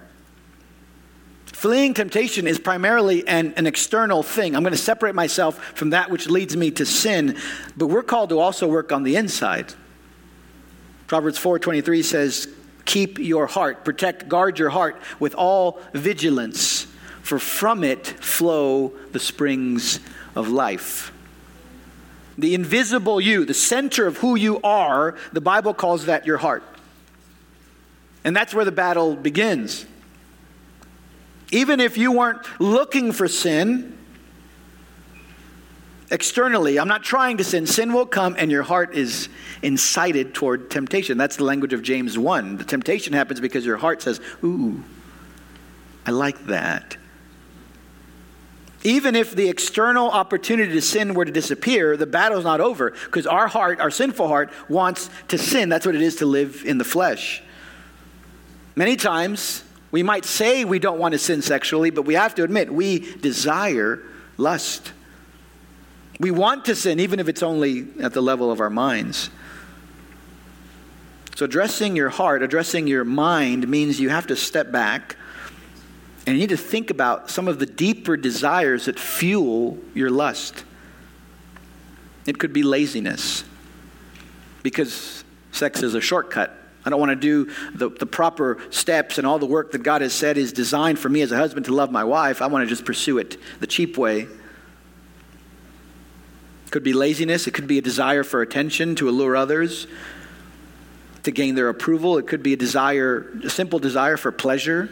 [1.47, 4.55] Fleeing temptation is primarily an, an external thing.
[4.55, 7.35] I'm going to separate myself from that which leads me to sin,
[7.75, 9.73] but we're called to also work on the inside.
[11.07, 12.47] Proverbs 4:23 says,
[12.85, 16.87] Keep your heart, protect, guard your heart with all vigilance,
[17.21, 19.99] for from it flow the springs
[20.35, 21.11] of life.
[22.37, 26.63] The invisible you, the center of who you are, the Bible calls that your heart.
[28.23, 29.85] And that's where the battle begins.
[31.51, 33.97] Even if you weren't looking for sin,
[36.13, 36.79] externally.
[36.79, 37.65] I'm not trying to sin.
[37.65, 39.27] Sin will come, and your heart is
[39.63, 41.17] incited toward temptation.
[41.17, 42.57] That's the language of James 1.
[42.57, 44.83] The temptation happens because your heart says, Ooh,
[46.05, 46.97] I like that.
[48.85, 53.25] Even if the external opportunity to sin were to disappear, the battle's not over because
[53.25, 55.69] our heart, our sinful heart, wants to sin.
[55.69, 57.41] That's what it is to live in the flesh.
[58.75, 62.43] Many times, we might say we don't want to sin sexually, but we have to
[62.43, 64.03] admit we desire
[64.37, 64.91] lust.
[66.19, 69.29] We want to sin, even if it's only at the level of our minds.
[71.35, 75.15] So, addressing your heart, addressing your mind means you have to step back
[76.25, 80.63] and you need to think about some of the deeper desires that fuel your lust.
[82.25, 83.43] It could be laziness,
[84.61, 86.55] because sex is a shortcut.
[86.85, 90.01] I don't want to do the, the proper steps and all the work that God
[90.01, 92.41] has said is designed for me as a husband to love my wife.
[92.41, 94.27] I want to just pursue it the cheap way
[96.73, 99.85] could be laziness, it could be a desire for attention to allure others,
[101.21, 102.17] to gain their approval.
[102.17, 104.89] It could be a desire, a simple desire for pleasure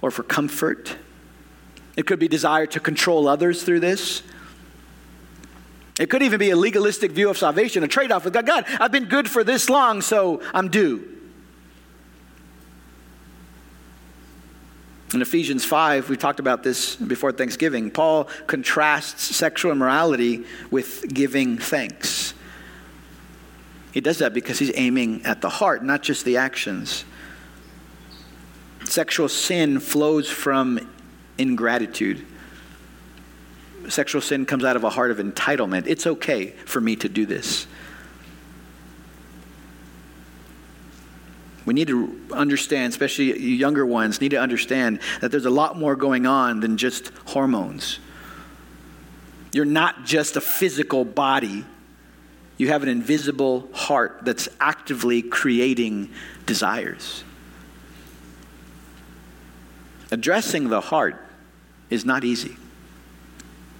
[0.00, 0.96] or for comfort.
[1.98, 4.22] It could be desire to control others through this.
[6.00, 8.46] It could even be a legalistic view of salvation, a trade off with God.
[8.46, 11.11] God, I've been good for this long, so I'm due.
[15.14, 17.90] In Ephesians 5, we talked about this before Thanksgiving.
[17.90, 22.32] Paul contrasts sexual immorality with giving thanks.
[23.92, 27.04] He does that because he's aiming at the heart, not just the actions.
[28.84, 30.80] Sexual sin flows from
[31.36, 32.24] ingratitude.
[33.88, 35.86] Sexual sin comes out of a heart of entitlement.
[35.86, 37.66] It's okay for me to do this.
[41.64, 45.94] We need to understand, especially younger ones, need to understand that there's a lot more
[45.94, 48.00] going on than just hormones.
[49.52, 51.64] You're not just a physical body,
[52.58, 56.10] you have an invisible heart that's actively creating
[56.46, 57.24] desires.
[60.10, 61.24] Addressing the heart
[61.90, 62.56] is not easy.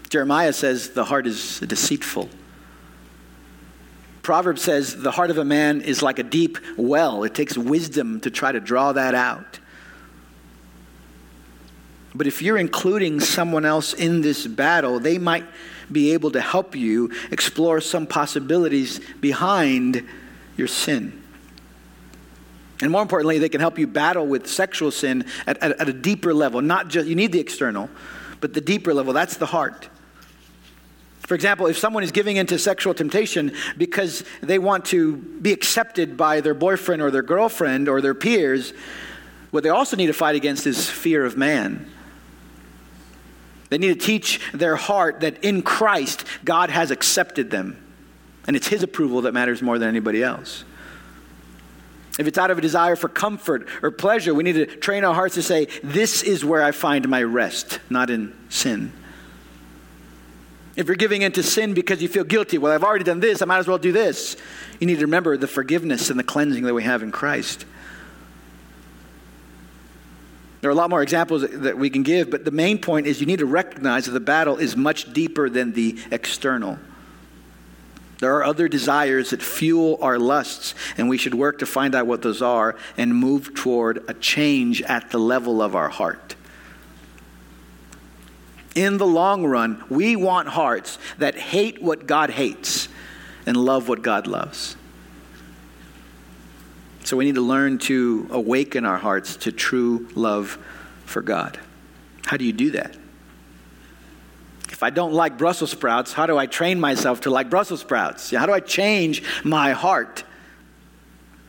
[0.08, 2.28] Jeremiah says the heart is deceitful.
[4.22, 7.24] Proverbs says the heart of a man is like a deep well.
[7.24, 9.58] It takes wisdom to try to draw that out.
[12.14, 15.44] But if you're including someone else in this battle, they might
[15.90, 20.06] be able to help you explore some possibilities behind
[20.56, 21.22] your sin.
[22.80, 25.92] And more importantly, they can help you battle with sexual sin at, at, at, a
[25.92, 26.60] deeper level.
[26.60, 27.88] Not just, you need the external,
[28.40, 29.12] but the deeper level.
[29.12, 29.88] That's the heart.
[31.32, 36.14] For example, if someone is giving into sexual temptation because they want to be accepted
[36.14, 38.74] by their boyfriend or their girlfriend or their peers,
[39.50, 41.90] what they also need to fight against is fear of man.
[43.70, 47.82] They need to teach their heart that in Christ, God has accepted them.
[48.46, 50.64] And it's His approval that matters more than anybody else.
[52.18, 55.14] If it's out of a desire for comfort or pleasure, we need to train our
[55.14, 58.92] hearts to say, This is where I find my rest, not in sin.
[60.74, 63.44] If you're giving into sin because you feel guilty, well, I've already done this, I
[63.44, 64.36] might as well do this.
[64.80, 67.66] You need to remember the forgiveness and the cleansing that we have in Christ.
[70.62, 73.20] There are a lot more examples that we can give, but the main point is
[73.20, 76.78] you need to recognize that the battle is much deeper than the external.
[78.20, 82.06] There are other desires that fuel our lusts, and we should work to find out
[82.06, 86.36] what those are and move toward a change at the level of our heart.
[88.74, 92.88] In the long run, we want hearts that hate what God hates
[93.46, 94.76] and love what God loves.
[97.04, 100.58] So we need to learn to awaken our hearts to true love
[101.04, 101.58] for God.
[102.24, 102.96] How do you do that?
[104.70, 108.30] If I don't like Brussels sprouts, how do I train myself to like Brussels sprouts?
[108.30, 110.24] How do I change my heart?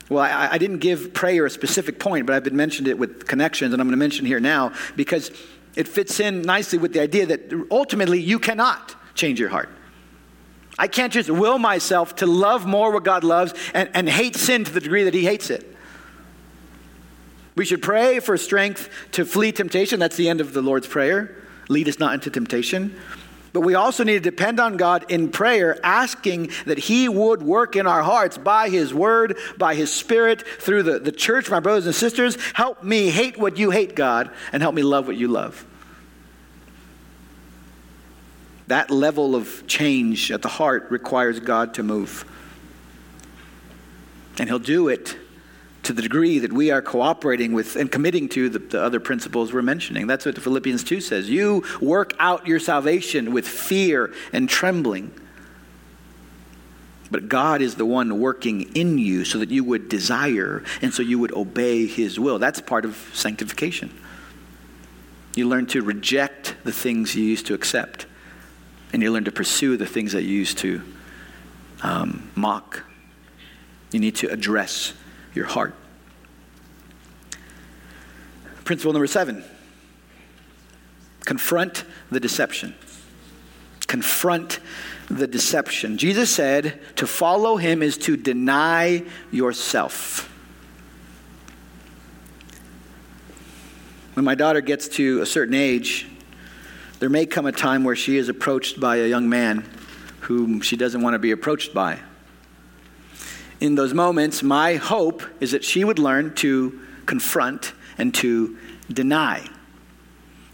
[0.10, 3.26] Well, I, I didn't give prayer a specific point, but I've been mentioned it with
[3.26, 5.32] connections, and I'm going to mention here now because
[5.76, 9.70] it fits in nicely with the idea that ultimately you cannot change your heart.
[10.78, 14.64] I can't just will myself to love more what God loves and, and hate sin
[14.64, 15.70] to the degree that He hates it.
[17.56, 20.00] We should pray for strength to flee temptation.
[20.00, 21.36] That's the end of the Lord's Prayer.
[21.70, 22.96] Lead us not into temptation.
[23.54, 27.76] But we also need to depend on God in prayer, asking that He would work
[27.76, 31.86] in our hearts by His Word, by His Spirit, through the, the church, my brothers
[31.86, 32.36] and sisters.
[32.54, 35.68] Help me hate what you hate, God, and help me love what you love.
[38.68, 42.26] That level of change at the heart requires God to move.
[44.40, 45.16] And He'll do it
[45.84, 49.54] to the degree that we are cooperating with and committing to the, the, other principles
[49.54, 50.08] we're mentioning.
[50.08, 51.30] That's what Philippians 2 says.
[51.30, 55.14] You work out your salvation with fear and trembling.
[57.12, 61.04] But God is the one working in you so that you would desire and so
[61.04, 62.40] you would obey His will.
[62.40, 64.00] That's part of sanctification.
[65.36, 68.06] You learn to reject the things you used to accept,
[68.94, 70.82] and you learn to pursue the things that you used to
[71.82, 72.84] um, mock.
[73.92, 74.94] You need to address
[75.34, 75.76] your heart.
[78.64, 79.44] Principle number seven
[81.26, 82.76] confront the deception.
[83.88, 84.60] Confront
[85.10, 85.98] the deception.
[85.98, 90.30] Jesus said to follow him is to deny yourself.
[94.16, 96.08] When my daughter gets to a certain age,
[97.00, 99.68] there may come a time where she is approached by a young man
[100.22, 102.00] whom she doesn't want to be approached by
[103.64, 108.58] in those moments, my hope is that she would learn to confront and to
[108.92, 109.50] deny.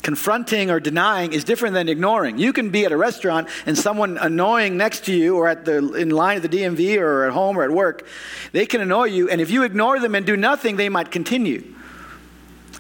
[0.04, 2.38] Confronting or denying is different than ignoring.
[2.38, 5.94] You can be at a restaurant and someone annoying next to you or at the
[5.96, 8.06] in line at the DMV or at home or at work,
[8.52, 11.64] they can annoy you and if you ignore them and do nothing, they might continue.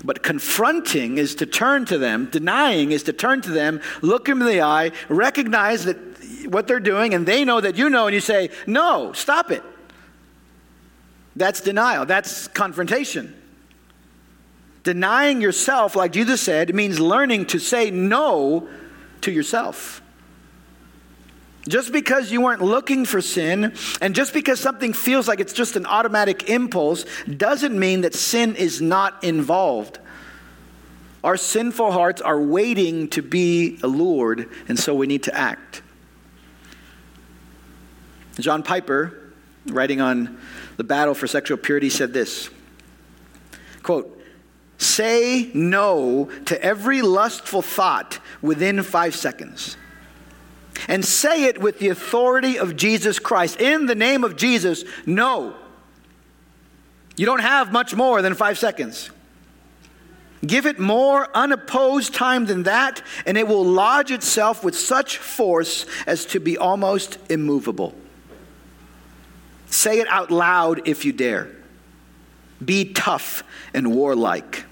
[0.03, 4.43] But confronting is to turn to them, denying is to turn to them, look them
[4.43, 5.97] in the eye, recognize that
[6.45, 9.63] what they're doing and they know that you know and you say, "No, stop it."
[11.35, 13.35] That's denial, that's confrontation.
[14.83, 18.67] Denying yourself, like Jesus said, means learning to say no
[19.21, 20.01] to yourself.
[21.67, 25.75] Just because you weren't looking for sin, and just because something feels like it's just
[25.75, 29.99] an automatic impulse, doesn't mean that sin is not involved.
[31.23, 35.81] Our sinful hearts are waiting to be allured, and so we need to act.
[38.39, 39.33] John Piper,
[39.67, 40.39] writing on
[40.79, 42.49] the battle for sexual purity, said this
[43.83, 44.17] quote,
[44.77, 49.75] Say no to every lustful thought within five seconds.
[50.87, 53.59] And say it with the authority of Jesus Christ.
[53.59, 55.53] In the name of Jesus, no.
[57.17, 59.09] You don't have much more than five seconds.
[60.47, 65.85] Give it more unopposed time than that, and it will lodge itself with such force
[66.07, 67.93] as to be almost immovable.
[69.69, 71.49] Say it out loud if you dare.
[72.63, 73.43] Be tough
[73.73, 74.65] and warlike.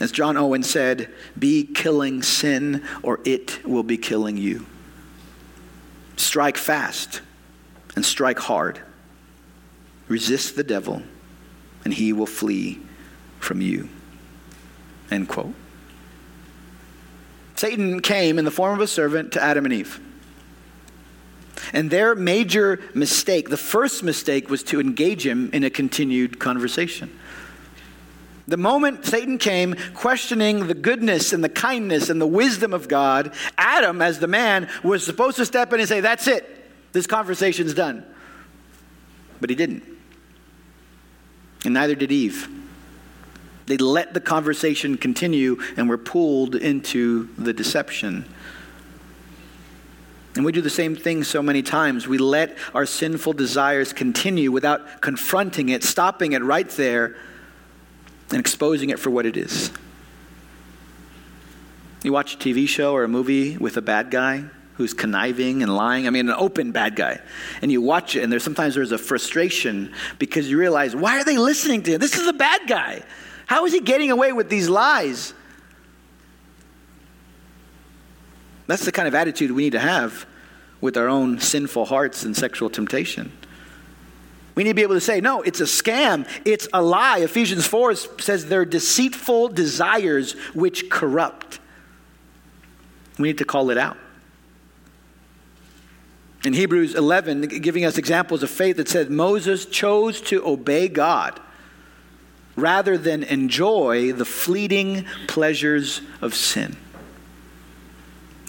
[0.00, 4.66] As John Owen said, be killing sin or it will be killing you.
[6.16, 7.20] Strike fast
[7.94, 8.80] and strike hard.
[10.08, 11.02] Resist the devil
[11.84, 12.80] and he will flee
[13.38, 13.88] from you.
[15.10, 15.54] End quote.
[17.56, 20.00] Satan came in the form of a servant to Adam and Eve.
[21.72, 27.10] And their major mistake, the first mistake, was to engage him in a continued conversation.
[28.48, 33.32] The moment Satan came questioning the goodness and the kindness and the wisdom of God,
[33.56, 36.56] Adam, as the man, was supposed to step in and say, That's it.
[36.92, 38.04] This conversation's done.
[39.40, 39.84] But he didn't.
[41.64, 42.48] And neither did Eve.
[43.66, 48.24] They let the conversation continue and were pulled into the deception.
[50.40, 52.08] And we do the same thing so many times.
[52.08, 57.14] We let our sinful desires continue without confronting it, stopping it right there
[58.30, 59.70] and exposing it for what it is.
[62.02, 65.76] You watch a TV show or a movie with a bad guy who's conniving and
[65.76, 66.06] lying.
[66.06, 67.20] I mean, an open bad guy.
[67.60, 71.24] And you watch it, and there's sometimes there's a frustration because you realize, why are
[71.24, 72.00] they listening to him?
[72.00, 73.02] This is a bad guy.
[73.44, 75.34] How is he getting away with these lies?
[78.68, 80.26] That's the kind of attitude we need to have
[80.80, 83.32] with our own sinful hearts and sexual temptation.
[84.54, 86.28] We need to be able to say, no, it's a scam.
[86.44, 87.18] It's a lie.
[87.18, 91.60] Ephesians 4 says they're deceitful desires which corrupt.
[93.18, 93.96] We need to call it out.
[96.44, 101.38] In Hebrews 11, giving us examples of faith, it said Moses chose to obey God
[102.56, 106.76] rather than enjoy the fleeting pleasures of sin.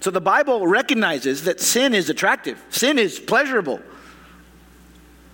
[0.02, 3.80] So the Bible recognizes that sin is attractive, sin is pleasurable.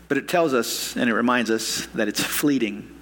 [0.10, 2.94] But it tells us and it reminds us that it's fleeting.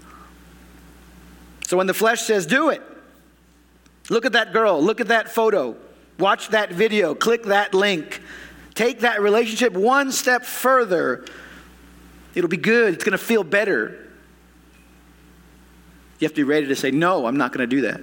[1.68, 2.82] So when the flesh says, do it,
[4.10, 5.76] look at that girl, look at that photo,
[6.20, 8.22] watch that video, click that link,
[8.76, 11.26] take that relationship one step further,
[12.36, 14.08] it'll be good, it's going to feel better.
[16.20, 18.02] You have to be ready to say, no, I'm not going to do that.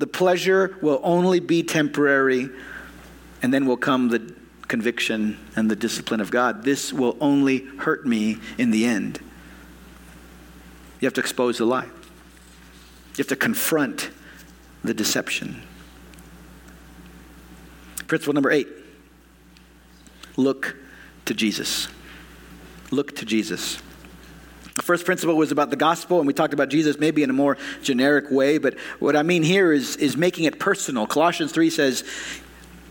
[0.00, 2.48] The pleasure will only be temporary,
[3.42, 4.34] and then will come the
[4.66, 6.64] conviction and the discipline of God.
[6.64, 9.20] This will only hurt me in the end.
[11.00, 14.08] You have to expose the lie, you have to confront
[14.82, 15.60] the deception.
[18.06, 18.68] Principle number eight
[20.38, 20.78] look
[21.26, 21.88] to Jesus.
[22.90, 23.78] Look to Jesus.
[24.76, 27.34] The first principle was about the gospel, and we talked about Jesus maybe in a
[27.34, 31.06] more generic way, but what I mean here is, is making it personal.
[31.06, 32.04] Colossians 3 says,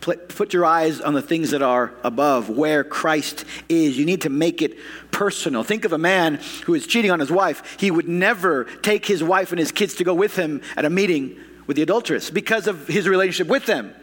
[0.01, 3.97] Put your eyes on the things that are above, where Christ is.
[3.97, 4.77] You need to make it
[5.11, 5.61] personal.
[5.63, 7.77] Think of a man who is cheating on his wife.
[7.79, 10.89] He would never take his wife and his kids to go with him at a
[10.89, 13.93] meeting with the adulteress because of his relationship with them.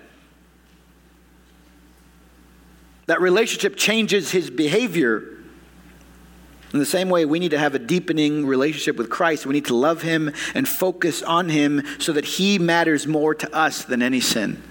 [3.07, 5.36] That relationship changes his behavior.
[6.77, 9.47] In the same way, we need to have a deepening relationship with Christ.
[9.47, 13.57] We need to love him and focus on him so that he matters more to
[13.57, 14.63] us than any sin.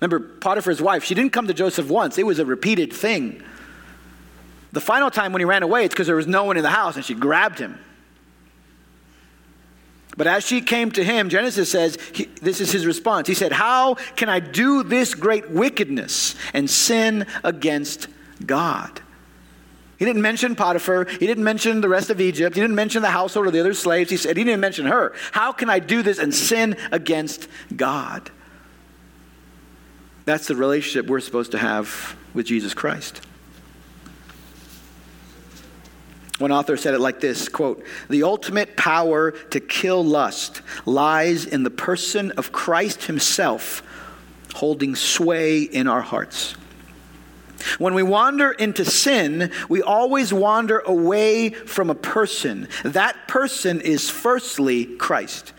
[0.00, 3.40] Remember, Potiphar's wife, she didn't come to Joseph once, it was a repeated thing.
[4.72, 6.70] The final time when he ran away, it's because there was no one in the
[6.70, 7.78] house and she grabbed him.
[10.16, 13.28] But as she came to him, Genesis says, he, this is his response.
[13.28, 18.08] He said, How can I do this great wickedness and sin against
[18.44, 19.02] God?
[19.98, 21.06] He didn't mention Potiphar.
[21.06, 22.54] He didn't mention the rest of Egypt.
[22.54, 24.10] He didn't mention the household or the other slaves.
[24.10, 25.12] He said, He didn't mention her.
[25.32, 28.30] How can I do this and sin against God?
[30.24, 33.22] That's the relationship we're supposed to have with Jesus Christ.
[36.38, 41.64] One author said it like this quote, The ultimate power to kill lust lies in
[41.64, 43.82] the person of Christ himself,
[44.54, 46.54] holding sway in our hearts.
[47.78, 52.68] When we wander into sin, we always wander away from a person.
[52.84, 55.52] That person is firstly Christ.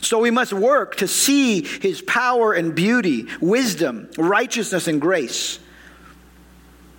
[0.00, 5.58] So we must work to see his power and beauty, wisdom, righteousness, and grace,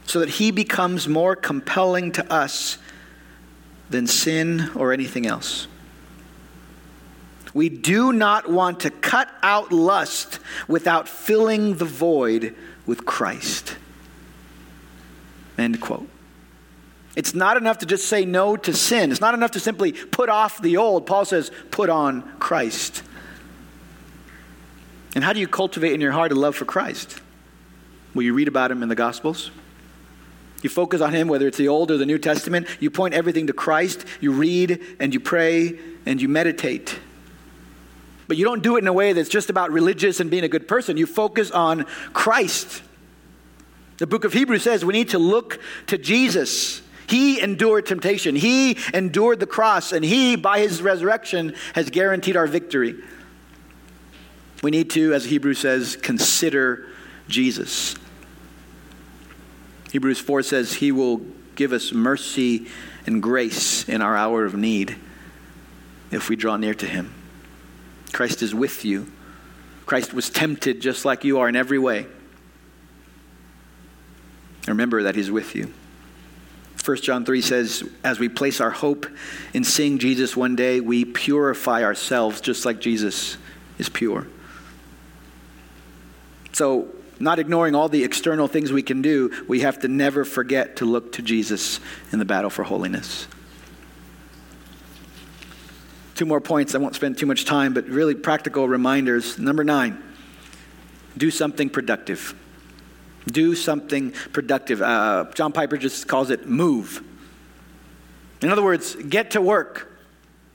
[0.05, 2.77] so that he becomes more compelling to us
[3.89, 5.67] than sin or anything else.
[7.53, 12.55] We do not want to cut out lust without filling the void
[12.87, 13.75] with Christ.
[15.57, 16.09] End quote.
[17.15, 19.11] It's not enough to just say no to sin.
[19.11, 21.05] It's not enough to simply put off the old.
[21.05, 23.03] Paul says, put on Christ.
[25.15, 27.19] And how do you cultivate in your heart a love for Christ?
[28.13, 29.49] Well, you read about him in the Gospels.
[30.61, 32.67] You focus on him, whether it's the Old or the New Testament.
[32.79, 34.05] You point everything to Christ.
[34.21, 36.99] You read and you pray and you meditate.
[38.27, 40.49] But you don't do it in a way that's just about religious and being a
[40.49, 40.97] good person.
[40.97, 42.81] You focus on Christ.
[43.97, 46.81] The book of Hebrews says we need to look to Jesus.
[47.07, 48.35] He endured temptation.
[48.35, 53.01] He endured the cross, and He, by His resurrection, has guaranteed our victory.
[54.61, 56.87] We need to, as Hebrews says, consider
[57.29, 57.95] Jesus.
[59.91, 61.21] Hebrews 4 says He will
[61.55, 62.67] give us mercy
[63.05, 64.97] and grace in our hour of need
[66.11, 67.13] if we draw near to Him.
[68.11, 69.11] Christ is with you.
[69.85, 72.07] Christ was tempted just like you are in every way.
[74.67, 75.73] Remember that He's with you.
[76.83, 79.07] 1 John 3 says, as we place our hope
[79.53, 83.37] in seeing Jesus one day, we purify ourselves just like Jesus
[83.77, 84.27] is pure.
[86.53, 86.87] So,
[87.19, 90.85] not ignoring all the external things we can do, we have to never forget to
[90.85, 91.79] look to Jesus
[92.11, 93.27] in the battle for holiness.
[96.17, 96.73] Two more points.
[96.73, 99.37] I won't spend too much time, but really practical reminders.
[99.37, 100.03] Number nine,
[101.15, 102.33] do something productive.
[103.27, 104.81] Do something productive.
[104.81, 107.03] Uh, John Piper just calls it move.
[108.41, 109.93] In other words, get to work.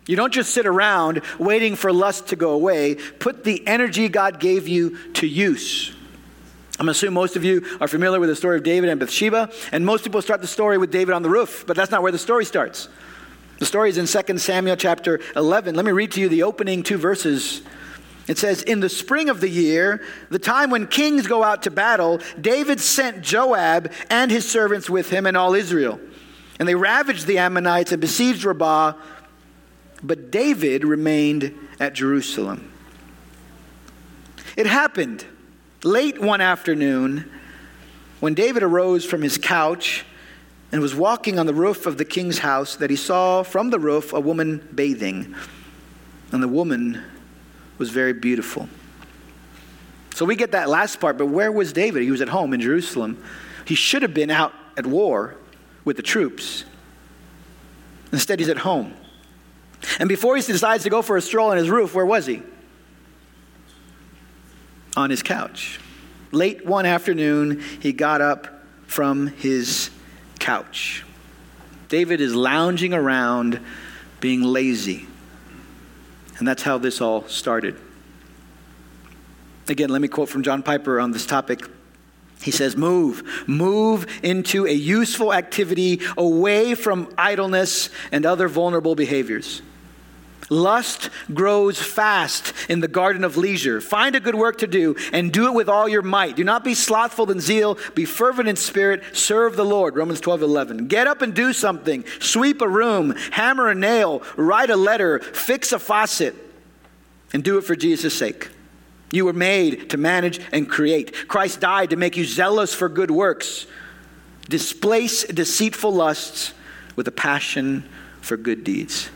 [0.09, 2.97] You don't just sit around waiting for lust to go away.
[2.97, 5.95] Put the energy God gave you to use.
[6.81, 9.87] I'm assuming most of you are familiar with the story of David and Bathsheba, and
[9.87, 12.19] most people start the story with David on the roof, but that's not where the
[12.19, 12.89] story starts.
[13.63, 15.77] The story is in 2 Samuel chapter 11.
[15.77, 17.63] Let me read to you the opening two verses
[18.27, 21.71] it says, In the spring of the year, the time when kings go out to
[21.71, 26.01] battle, David sent Joab and his servants with him and all Israel.
[26.59, 28.95] And they ravaged the Ammonites and besieged Rabbah,
[30.03, 32.69] but David remained at Jerusalem.
[34.57, 35.25] It happened
[35.85, 37.31] late one afternoon
[38.19, 40.05] when David arose from his couch
[40.73, 43.79] and was walking on the roof of the king's house that he saw from the
[43.79, 45.35] roof a woman bathing.
[46.33, 47.03] And the woman
[47.77, 48.69] was very beautiful.
[50.15, 52.03] So we get that last part, but where was David?
[52.03, 53.23] He was at home in Jerusalem.
[53.67, 55.37] He should have been out at war
[55.85, 56.65] with the troops.
[58.13, 58.95] Instead, he's at home.
[59.99, 62.43] And before he decides to go for a stroll on his roof, where was he?
[64.97, 65.81] On his couch.
[66.31, 69.91] Late one afternoon, he got up from his
[70.43, 71.05] couch.
[71.89, 73.61] David is lounging around,
[74.21, 75.07] being lazy.
[76.39, 77.77] And that's how this all started.
[79.69, 81.61] Again, let me quote from John Piper on this topic.
[82.43, 89.63] He says, Move, move into a useful activity away from idleness and other vulnerable behaviors.
[90.51, 93.81] Lust grows fast in the garden of leisure.
[93.81, 96.37] Find a good work to do and do it with all your might.
[96.37, 99.97] Do not be slothful in zeal, be fervent in spirit, serve the Lord.
[99.97, 100.89] Romans 12, 11.
[100.89, 102.05] Get up and do something.
[102.21, 106.35] Sweep a room, hammer a nail, write a letter, fix a faucet,
[107.33, 108.51] and do it for Jesus' sake.
[109.11, 111.29] You were made to manage and create.
[111.29, 113.67] Christ died to make you zealous for good works.
[114.49, 116.55] Displace deceitful lusts
[116.97, 117.89] with a passion
[118.21, 119.11] for good deeds.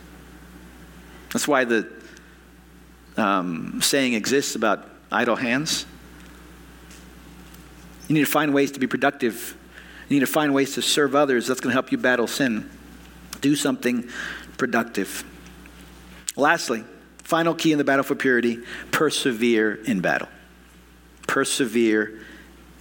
[1.37, 1.87] That's why the
[3.19, 5.85] um, saying exists about idle hands.
[8.09, 9.55] You need to find ways to be productive.
[10.09, 11.47] You need to find ways to serve others.
[11.47, 12.71] That's going to help you battle sin.
[13.43, 14.09] Do something
[14.57, 15.25] productive.
[16.37, 16.85] Lastly,
[17.19, 18.61] final key in the battle for purity
[18.91, 20.29] persevere in battle.
[21.27, 22.19] Persevere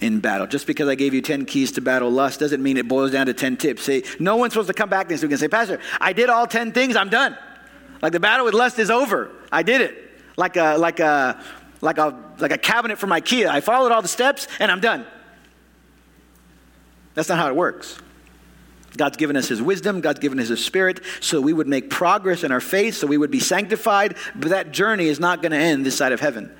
[0.00, 0.46] in battle.
[0.46, 3.26] Just because I gave you 10 keys to battle lust doesn't mean it boils down
[3.26, 3.82] to 10 tips.
[3.82, 6.46] Say, no one's supposed to come back this week and say, Pastor, I did all
[6.46, 7.36] 10 things, I'm done.
[8.02, 9.30] Like the battle with lust is over.
[9.50, 10.10] I did it.
[10.36, 11.42] Like a like a
[11.80, 13.48] like a like a cabinet from IKEA.
[13.48, 15.06] I followed all the steps and I'm done.
[17.14, 17.98] That's not how it works.
[18.96, 22.44] God's given us his wisdom, God's given us his spirit, so we would make progress
[22.44, 25.58] in our faith, so we would be sanctified, but that journey is not going to
[25.58, 26.50] end this side of heaven.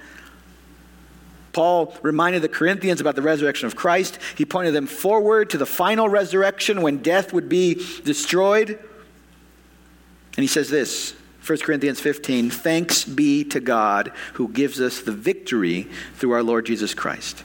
[1.53, 4.18] Paul reminded the Corinthians about the resurrection of Christ.
[4.37, 8.68] He pointed them forward to the final resurrection when death would be destroyed.
[8.68, 11.14] And he says this
[11.47, 16.66] 1 Corinthians 15 Thanks be to God who gives us the victory through our Lord
[16.66, 17.44] Jesus Christ.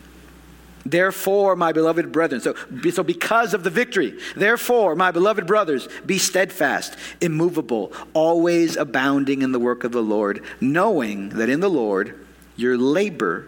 [0.84, 2.56] Therefore, my beloved brethren, so,
[2.90, 9.52] so because of the victory, therefore, my beloved brothers, be steadfast, immovable, always abounding in
[9.52, 12.18] the work of the Lord, knowing that in the Lord
[12.56, 13.48] your labor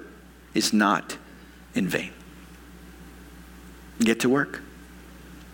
[0.53, 1.17] is not
[1.73, 2.11] in vain.
[3.99, 4.61] Get to work.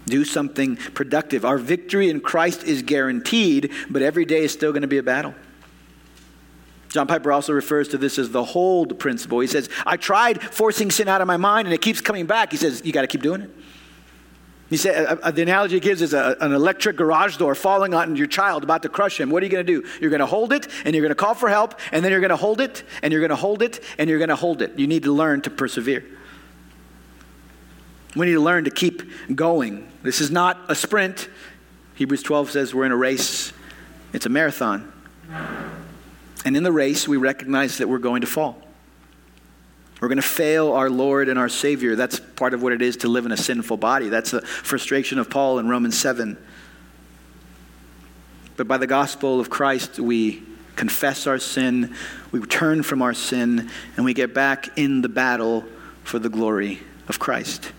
[0.09, 1.45] Do something productive.
[1.45, 5.03] Our victory in Christ is guaranteed, but every day is still going to be a
[5.03, 5.35] battle.
[6.89, 9.39] John Piper also refers to this as the hold principle.
[9.39, 12.51] He says, I tried forcing sin out of my mind and it keeps coming back.
[12.51, 13.51] He says, You got to keep doing it.
[14.69, 17.95] He said, uh, uh, the analogy he gives is a, an electric garage door falling
[17.95, 19.31] on your child, about to crush him.
[19.31, 19.87] What are you going to do?
[19.99, 22.21] You're going to hold it, and you're going to call for help, and then you're
[22.21, 24.61] going to hold it, and you're going to hold it, and you're going to hold
[24.61, 24.77] it.
[24.77, 26.05] You need to learn to persevere.
[28.15, 29.03] We need to learn to keep
[29.33, 29.87] going.
[30.01, 31.29] This is not a sprint.
[31.95, 33.53] Hebrews 12 says we're in a race,
[34.13, 34.91] it's a marathon.
[36.45, 38.61] And in the race, we recognize that we're going to fall.
[39.99, 41.95] We're going to fail our Lord and our Savior.
[41.95, 44.07] That's part of what it is to live in a sinful body.
[44.07, 46.37] That's the frustration of Paul in Romans 7.
[48.55, 50.43] But by the gospel of Christ, we
[50.77, 51.93] confess our sin,
[52.31, 55.65] we turn from our sin, and we get back in the battle
[56.03, 56.79] for the glory
[57.09, 57.73] of Christ.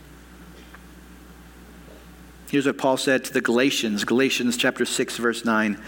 [2.50, 5.80] Here's what Paul said to the Galatians, Galatians chapter 6 verse 9.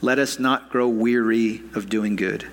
[0.00, 2.46] Let us not grow weary of doing good.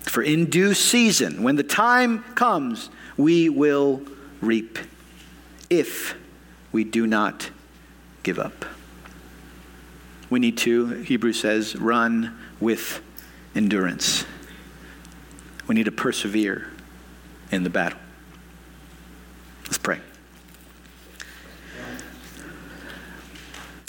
[0.00, 4.02] For in due season, when the time comes, we will
[4.40, 4.80] reap
[5.70, 6.16] if
[6.72, 7.50] we do not
[8.24, 8.64] give up.
[10.28, 13.00] We need to, Hebrews says, run with
[13.54, 14.24] endurance.
[15.68, 16.70] We need to persevere
[17.52, 18.00] in the battle.
[19.66, 20.00] Let's pray.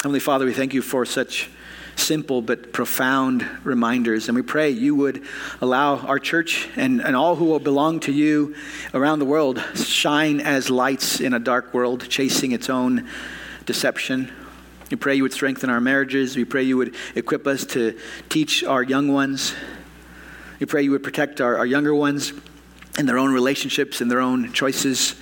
[0.03, 1.49] Heavenly Father, we thank you for such
[1.95, 4.27] simple but profound reminders.
[4.27, 5.23] And we pray you would
[5.61, 8.53] allow our church and, and all who will belong to you
[8.93, 13.07] around the world shine as lights in a dark world, chasing its own
[13.65, 14.29] deception.
[14.91, 16.35] We pray you would strengthen our marriages.
[16.35, 17.97] We pray you would equip us to
[18.27, 19.55] teach our young ones.
[20.59, 22.33] We pray you would protect our, our younger ones
[22.99, 25.15] in their own relationships and their own choices.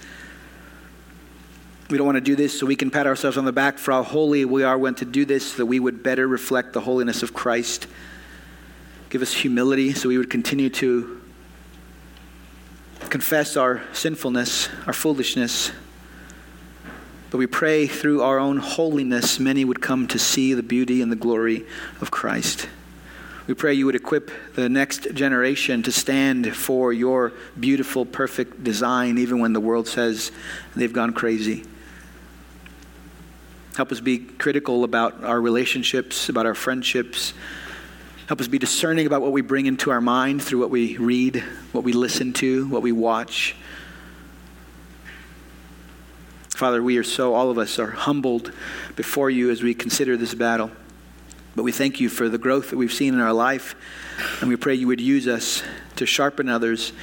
[1.92, 3.92] We don't want to do this so we can pat ourselves on the back for
[3.92, 4.78] how holy we are.
[4.78, 7.86] We want to do this so that we would better reflect the holiness of Christ.
[9.10, 11.22] Give us humility so we would continue to
[13.10, 15.74] confess our sinfulness, our foolishness.
[17.30, 21.12] But we pray through our own holiness, many would come to see the beauty and
[21.12, 21.66] the glory
[22.00, 22.70] of Christ.
[23.48, 29.18] We pray you would equip the next generation to stand for your beautiful, perfect design,
[29.18, 30.32] even when the world says
[30.74, 31.66] they've gone crazy.
[33.82, 37.34] Help us be critical about our relationships, about our friendships.
[38.28, 41.38] Help us be discerning about what we bring into our mind through what we read,
[41.72, 43.56] what we listen to, what we watch.
[46.50, 48.52] Father, we are so, all of us are humbled
[48.96, 50.70] before you as we consider this battle.
[51.56, 53.74] But we thank you for the growth that we've seen in our life.
[54.42, 55.64] And we pray you would use us
[55.96, 56.94] to sharpen others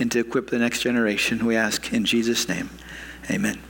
[0.00, 1.46] and to equip the next generation.
[1.46, 2.70] We ask in Jesus' name.
[3.30, 3.60] Amen.